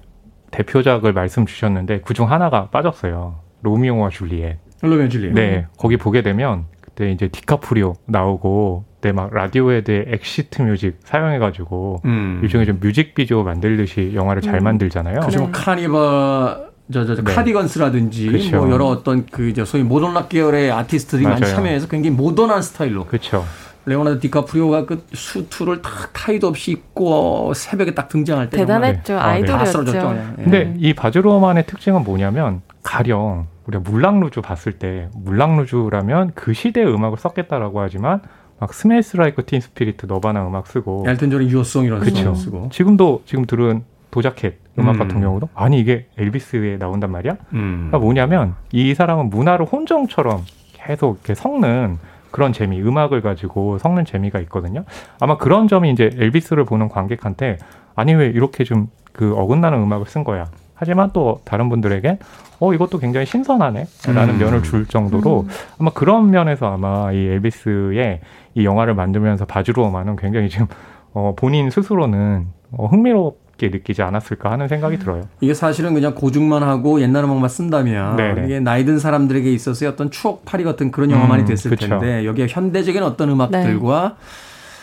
[0.52, 3.36] 대표작을 말씀 주셨는데 그중 하나가 빠졌어요.
[3.62, 4.58] 로미오와 줄리엣.
[4.82, 5.34] 로미오 줄리엣.
[5.34, 12.02] 네, 거기 보게 되면 그 때 이제 디카프리오 나오고 그때 막 라디오헤드의 Exit Music 사용해가지고
[12.06, 12.40] 음.
[12.44, 14.64] 일종의 좀 뮤직 비디오 만들듯이 영화를 잘 음.
[14.64, 15.20] 만들잖아요.
[15.22, 15.50] 그죠, 네.
[15.52, 17.34] 카니발 저, 저, 저 네.
[17.34, 18.58] 카디건스라든지 그쵸.
[18.58, 21.40] 뭐 여러 어떤 그 이제 소위 모던 락 계열의 아티스트들이 맞아요.
[21.40, 23.06] 많이 참여해서 굉장히 모던한 스타일로.
[23.06, 23.46] 그렇죠.
[23.86, 29.14] 레오나르도 디카프리오가 그 수트를 딱 타이도 없이 입고 새벽에 딱 등장할 때 대단했죠.
[29.14, 29.20] 네.
[29.20, 29.84] 아이돌이었죠.
[29.84, 30.26] 네.
[30.36, 37.18] 근데 이 바즈 루어만의 특징은 뭐냐면 가령 우리가 물랑루즈 봤을 때 물랑루즈라면 그 시대의 음악을
[37.18, 38.22] 썼겠다라고 하지만
[38.60, 42.34] 막 Smells Like Teen Spirit 너바나 음악 쓰고 엘튼 존의 Your Song이라는 그쵸.
[42.34, 45.00] 쓰고 지금도 지금 들은 도자켓 음악 음.
[45.00, 47.38] 같은 경우도 아니 이게 엘비스에 나온단 말이야.
[47.54, 47.88] 음.
[47.90, 50.44] 그러니까 뭐냐면 이 사람은 문화를 혼종처럼
[50.74, 51.98] 계속 이렇게 섞는
[52.32, 54.86] 그런 재미, 음악을 가지고 섞는 재미가 있거든요.
[55.20, 57.58] 아마 그런 점이 이제 엘비스를 보는 관객한테
[57.96, 58.88] 아니 왜 이렇게 좀
[59.18, 60.46] 그 어긋나는 음악을 쓴 거야.
[60.78, 62.20] 하지만 또 다른 분들에게
[62.60, 64.40] 어 이것도 굉장히 신선하네라는 음.
[64.40, 65.48] 면을 줄 정도로 음.
[65.80, 68.22] 아마 그런 면에서 아마 이 엘비스의
[68.56, 70.68] 이 영화를 만들면서 바주로만은 굉장히 지금
[71.14, 75.24] 어 본인 스스로는 어 흥미롭 게 느끼지 않았을까 하는 생각이 들어요.
[75.42, 78.46] 이게 사실은 그냥 고증만 하고 옛날 음악만 쓴다면 네네.
[78.46, 82.46] 이게 나이 든 사람들에게 있어서의 어떤 추억팔이 같은 그런 영화만이 음, 됐을 음, 텐데 여기에
[82.50, 84.16] 현대적인 어떤 음악들과 네.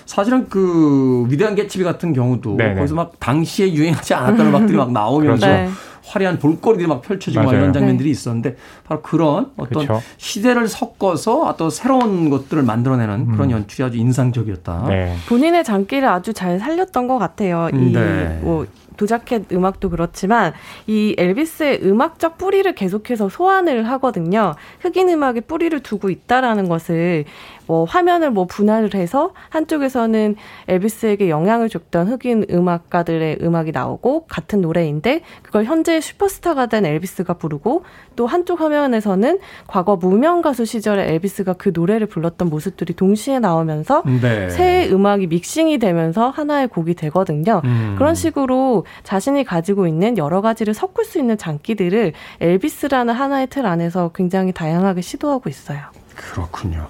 [0.06, 2.74] 사실은 그 위대한 개츠비 같은 경우도 네네.
[2.76, 5.62] 거기서 막 당시에 유행하지 않았던 음악들이 막 나오면서 그렇죠.
[5.62, 5.70] 네.
[6.06, 7.58] 화려한 볼거리들이 막 펼쳐지고 맞아요.
[7.58, 8.10] 이런 장면들이 네.
[8.10, 10.02] 있었는데 바로 그런 어떤 그렇죠.
[10.18, 13.32] 시대를 섞어서 또 새로운 것들을 만들어내는 음.
[13.32, 14.84] 그런 연출이 아주 인상적이었다.
[14.88, 15.16] 네.
[15.28, 17.70] 본인의 장기를 아주 잘 살렸던 것 같아요.
[17.72, 18.38] 이 네.
[18.42, 20.52] 뭐 도자켓 음악도 그렇지만
[20.86, 24.54] 이 엘비스의 음악적 뿌리를 계속해서 소환을 하거든요.
[24.80, 27.24] 흑인 음악의 뿌리를 두고 있다라는 것을
[27.66, 30.36] 뭐 화면을 뭐 분할을 해서 한쪽에서는
[30.68, 37.84] 엘비스에게 영향을 줬던 흑인 음악가들의 음악이 나오고 같은 노래인데 그걸 현재 슈퍼스타가 된 엘비스가 부르고
[38.16, 44.50] 또 한쪽 화면에서는 과거 무명 가수 시절에 엘비스가 그 노래를 불렀던 모습들이 동시에 나오면서 네.
[44.50, 47.60] 새 음악이 믹싱이 되면서 하나의 곡이 되거든요.
[47.64, 47.94] 음.
[47.98, 54.10] 그런 식으로 자신이 가지고 있는 여러 가지를 섞을 수 있는 장기들을 엘비스라는 하나의 틀 안에서
[54.14, 55.80] 굉장히 다양하게 시도하고 있어요.
[56.14, 56.86] 그렇군요.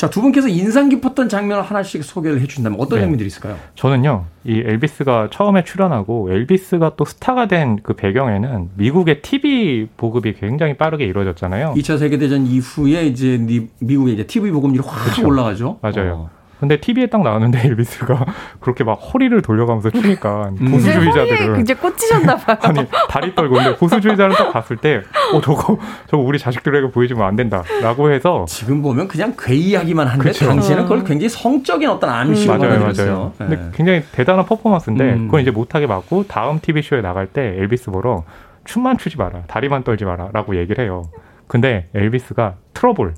[0.00, 3.02] 자, 두 분께서 인상 깊었던 장면을 하나씩 소개를 해 주신다면 어떤 네.
[3.02, 3.58] 장면들이 있을까요?
[3.74, 10.72] 저는요, 이 엘비스가 처음에 출연하고 엘비스가 또 스타가 된 그 배경에는 미국의 TV 보급이 굉장히
[10.78, 11.74] 빠르게 이루어졌잖아요.
[11.76, 13.36] 2차 세계 대전 이후에 이제
[13.80, 15.26] 미국의 이제 TV 보급률이 확 그렇죠.
[15.28, 15.78] 올라가죠.
[15.82, 16.30] 맞아요.
[16.34, 16.39] 어.
[16.60, 18.24] 근데 TV에 딱 나왔는데 엘비스가
[18.60, 20.70] 그렇게 막 허리를 돌려가면서 추니까 음.
[20.70, 22.58] 보수주의자들은 이제 꽂히셨나 봐요.
[22.62, 25.02] 아니 다리 떨고 근데 보수주의자는 딱 봤을 때
[25.32, 30.46] 어 저거 저거 우리 자식들에게 보여주면 안 된다라고 해서 지금 보면 그냥 괴이하기만 한데 그쵸.
[30.46, 32.58] 당시에는 그걸 굉장히 성적인 어떤 암시로 음.
[32.58, 33.32] 맞아요, 맞아요.
[33.38, 33.46] 네.
[33.46, 35.26] 근데 굉장히 대단한 퍼포먼스인데 음.
[35.26, 38.24] 그건 이제 못하게 막고 다음 TV 쇼에 나갈 때 엘비스 보러
[38.64, 41.04] 춤만 추지 마라, 다리만 떨지 마라라고 얘기를 해요.
[41.46, 43.14] 근데 엘비스가 트러블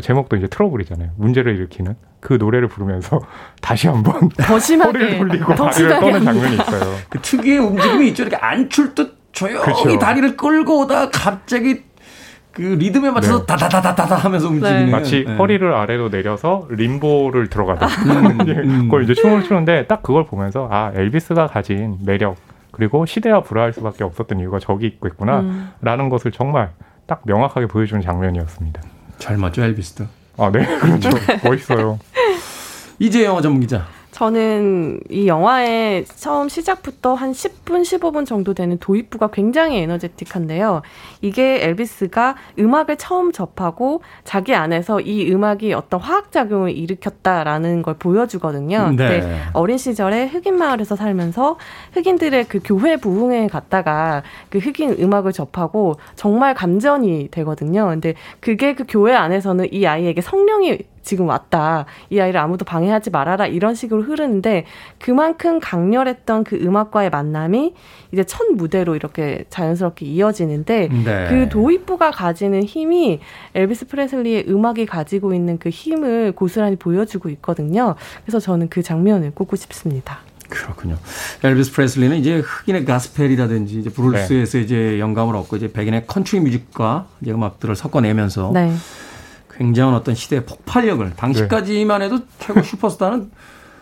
[0.00, 1.10] 제목도 이제 트러블이잖아요.
[1.16, 3.20] 문제를 일으키는 그 노래를 부르면서
[3.60, 6.96] 다시 한번 더 심하게 허리를 돌리고 다리를 떠는 장면이 있어요.
[7.08, 8.22] 그 특유의 움직임이 있죠.
[8.22, 9.98] 이렇게 안출 듯 조용히 그렇죠.
[9.98, 11.82] 다리를 끌고 오다가 갑자기
[12.52, 13.46] 그 리듬에 맞춰서 네.
[13.46, 14.90] 다다다다다다 하면서 움직이는 네.
[14.90, 15.36] 마치 네.
[15.36, 18.82] 허리를 아래로 내려서 림보를 들어가다 음, 음.
[18.84, 22.36] 그걸 이제 춤을 추는데 딱 그걸 보면서 아 엘비스가 가진 매력
[22.72, 26.08] 그리고 시대와 불화할 수밖에 없었던 이유가 저기 있겠구나라는 음.
[26.08, 26.70] 것을 정말
[27.06, 28.82] 딱 명확하게 보여주는 장면이었습니다.
[29.18, 30.04] 잘 맞죠, 엘비스도?
[30.38, 30.64] 아, 네.
[30.80, 31.10] 그렇죠.
[31.44, 31.98] 멋있어요.
[33.00, 33.86] 이제 영화 전문 기자.
[34.10, 40.82] 저는 이 영화의 처음 시작부터 한 10분, 15분 정도 되는 도입부가 굉장히 에너제틱한데요.
[41.22, 48.92] 이게 엘비스가 음악을 처음 접하고 자기 안에서 이 음악이 어떤 화학작용을 일으켰다라는 걸 보여주거든요.
[48.96, 49.22] 네.
[49.54, 51.56] 어린 시절에 흑인 마을에서 살면서
[51.92, 57.86] 흑인들의 그 교회 부흥회에 갔다가 그 흑인 음악을 접하고 정말 감전이 되거든요.
[57.86, 61.86] 근데 그게 그 교회 안에서는 이 아이에게 성령이 지금 왔다.
[62.10, 63.46] 이 아이를 아무도 방해하지 말아라.
[63.46, 64.64] 이런 식으로 흐르는데
[64.98, 67.74] 그만큼 강렬했던 그 음악과의 만남이
[68.12, 71.26] 이제 첫 무대로 이렇게 자연스럽게 이어지는데 네.
[71.28, 73.20] 그 도입부가 가지는 힘이
[73.54, 77.94] 엘비스 프레슬리의 음악이 가지고 있는 그 힘을 고스란히 보여주고 있거든요.
[78.24, 80.20] 그래서 저는 그 장면을 꼽고 싶습니다.
[80.48, 80.96] 그렇군요.
[81.44, 84.64] 엘비스 프레슬리는 이제 흑인의 가스펠이라든지 이제 브루스에서 네.
[84.64, 88.72] 이제 영감을 얻고 이제 백인의 컨트리 뮤직과 이제 음악들을 섞어내면서 네.
[89.56, 93.30] 굉장한 어떤 시대의 폭발력을 당시까지만 해도 최고 슈퍼스타는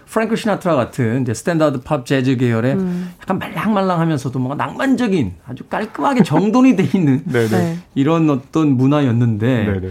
[0.08, 3.12] 프랭크 시나트라 같은 이제 스탠다드 팝 재즈 계열의 음.
[3.20, 7.78] 약간 말랑말랑하면서도 뭔가 낭만적인 아주 깔끔하게 정돈이 돼 있는 네.
[7.94, 9.90] 이런 어떤 문화였는데 네네.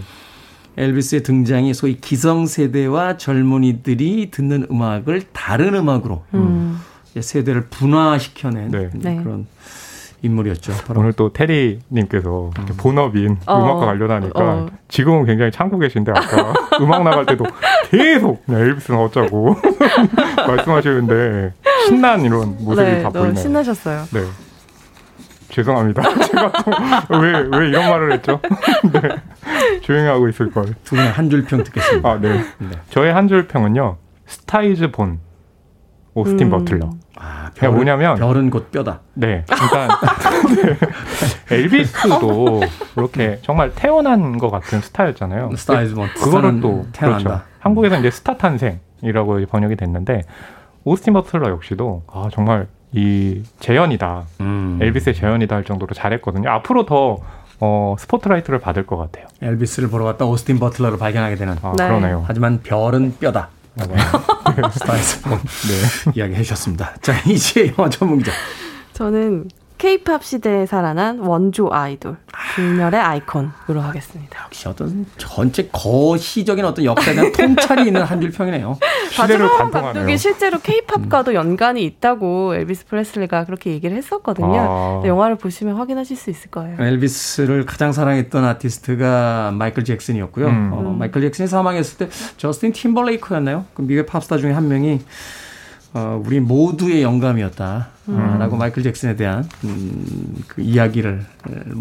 [0.77, 6.79] 엘비스의 등장이 소위 기성세대와 젊은이들이 듣는 음악을 다른 음악으로 음.
[7.19, 9.15] 세대를 분화시켜낸 네.
[9.23, 9.47] 그런
[10.21, 10.73] 인물이었죠.
[10.87, 11.01] 바로.
[11.01, 12.65] 오늘 또 테리님께서 음.
[12.77, 13.57] 본업인 어.
[13.59, 14.67] 음악과 관련하니까 어.
[14.87, 17.45] 지금은 굉장히 참고 계신데 아까 음악 나갈 때도
[17.89, 19.55] 계속 엘비스는 어쩌고
[20.47, 21.53] 말씀하시는데
[21.87, 23.35] 신난 이런 모습이 네, 다 보이네요.
[23.35, 24.03] 신나셨어요.
[24.13, 24.21] 네.
[25.49, 26.01] 죄송합니다.
[26.25, 26.51] 제가
[27.07, 28.39] 또왜왜 이런 말을 했죠?
[28.91, 29.01] 네.
[29.81, 30.65] 조용히 하고 있을 걸.
[30.83, 32.09] 두 분의 한줄 평 듣겠습니다.
[32.09, 32.43] 아, 네.
[32.59, 32.69] 네.
[32.89, 33.97] 저의 한 줄 평은요.
[34.27, 35.19] Star Is Born
[36.17, 36.49] 오스틴 음.
[36.49, 36.89] 버틀러.
[37.15, 39.01] 아, 별은, 뭐냐면 별은 곧 뼈다.
[39.13, 39.99] 네, 그러니까
[41.49, 41.55] 네.
[41.55, 42.61] 엘비스도
[42.95, 45.51] 이렇게 정말 태어난 것 같은 스타였잖아요.
[45.55, 47.23] Star Is 뭐 그거를 또 태어난다.
[47.23, 47.43] 그렇죠.
[47.59, 50.23] 한국에서 이제 스타 탄생이라고 번역이 됐는데
[50.85, 54.23] 오스틴 버틀러 역시도 아 정말 이 재현이다.
[54.41, 54.79] 음.
[54.81, 56.49] 엘비스의 재현이다 할 정도로 잘했거든요.
[56.49, 57.17] 앞으로 더
[57.59, 59.25] 어, 스포트라이트를 받을 것 같아요.
[59.41, 61.55] 엘비스를 보러 갔다 오스틴 버틀러를 발견하게 되는.
[61.61, 61.87] 아, 네.
[61.87, 62.23] 그러네요.
[62.25, 63.49] 하지만 별은 뼈다.
[64.73, 66.11] 스타일스 네.
[66.15, 66.95] 이야기 해 주셨습니다.
[67.01, 68.31] 자, 이제 영화 전문 기자.
[68.93, 69.47] 저는
[69.77, 72.17] 케이팝 시대에 살아난 원조 아이돌
[72.55, 74.43] 불멸의 아이콘으로 하겠습니다.
[74.45, 78.79] 역시 어떤 전체 거시적인 어떤 역사에 대한 통찰이 있는 한 줄 평이네요.
[79.11, 84.55] 시대를 감독이 실제로 케이팝과도 연관이 있다고 엘비스 프레슬리가 그렇게 얘기를 했었거든요.
[84.57, 85.03] 아.
[85.05, 86.75] 영화를 보시면 확인하실 수 있을 거예요.
[86.79, 90.47] 엘비스를 가장 사랑했던 아티스트가 마이클 잭슨이었고요.
[90.47, 90.69] 음.
[90.73, 93.65] 어, 마이클 잭슨이 사망했을 때 저스틴 팀벌레이크였나요?
[93.75, 95.01] 그 미국의 팝스타 중에 한 명이
[95.97, 97.87] 어, 우리 모두의 영감이었다.
[98.09, 98.37] 음.
[98.39, 101.25] 라고 마이클 잭슨에 대한 음, 그 이야기를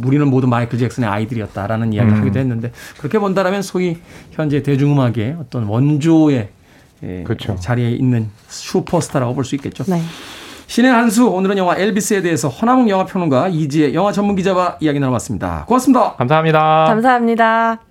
[0.03, 2.21] 우리는 모두 마이클 잭슨의 아이들이었다라는 이야기를 음.
[2.23, 3.99] 하기도 했는데 그렇게 본다라면 소위
[4.33, 6.49] 현재 대중음악의 어떤 원조의
[7.03, 7.57] 예, 그렇죠.
[7.57, 9.85] 자리에 있는 슈퍼스타라고 볼 수 있겠죠.
[9.87, 10.01] 네.
[10.67, 15.65] 신의 한수 오늘은 영화 엘비스에 대해서 허남웅 영화평론가 이지혜 영화 전문 기자와 이야기 나눠봤습니다.
[15.69, 16.15] 고맙습니다.
[16.15, 16.87] 감사합니다.
[16.89, 17.86] 감사합니다.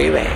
[0.00, 0.26] Freeway.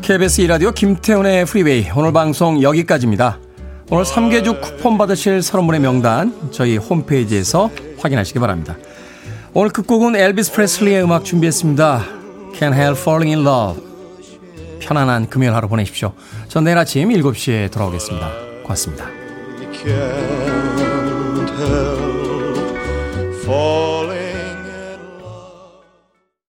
[0.00, 3.38] KBS 이라디오 김태훈의 프리웨이 오늘 방송 여기까지입니다.
[3.90, 8.76] 오늘 3개주 쿠폰 받으실 30분의 명단 저희 홈페이지에서 확인하시기 바랍니다.
[9.52, 12.04] 오늘 끝곡은 엘비스 프레슬리의 음악 준비했습니다.
[12.54, 13.82] Can't Help Falling in Love
[14.80, 16.12] 편안한 금요일 하루 보내십시오.
[16.48, 18.30] 전 내일 아침 7시에 돌아오겠습니다.
[18.62, 20.53] 고맙습니다.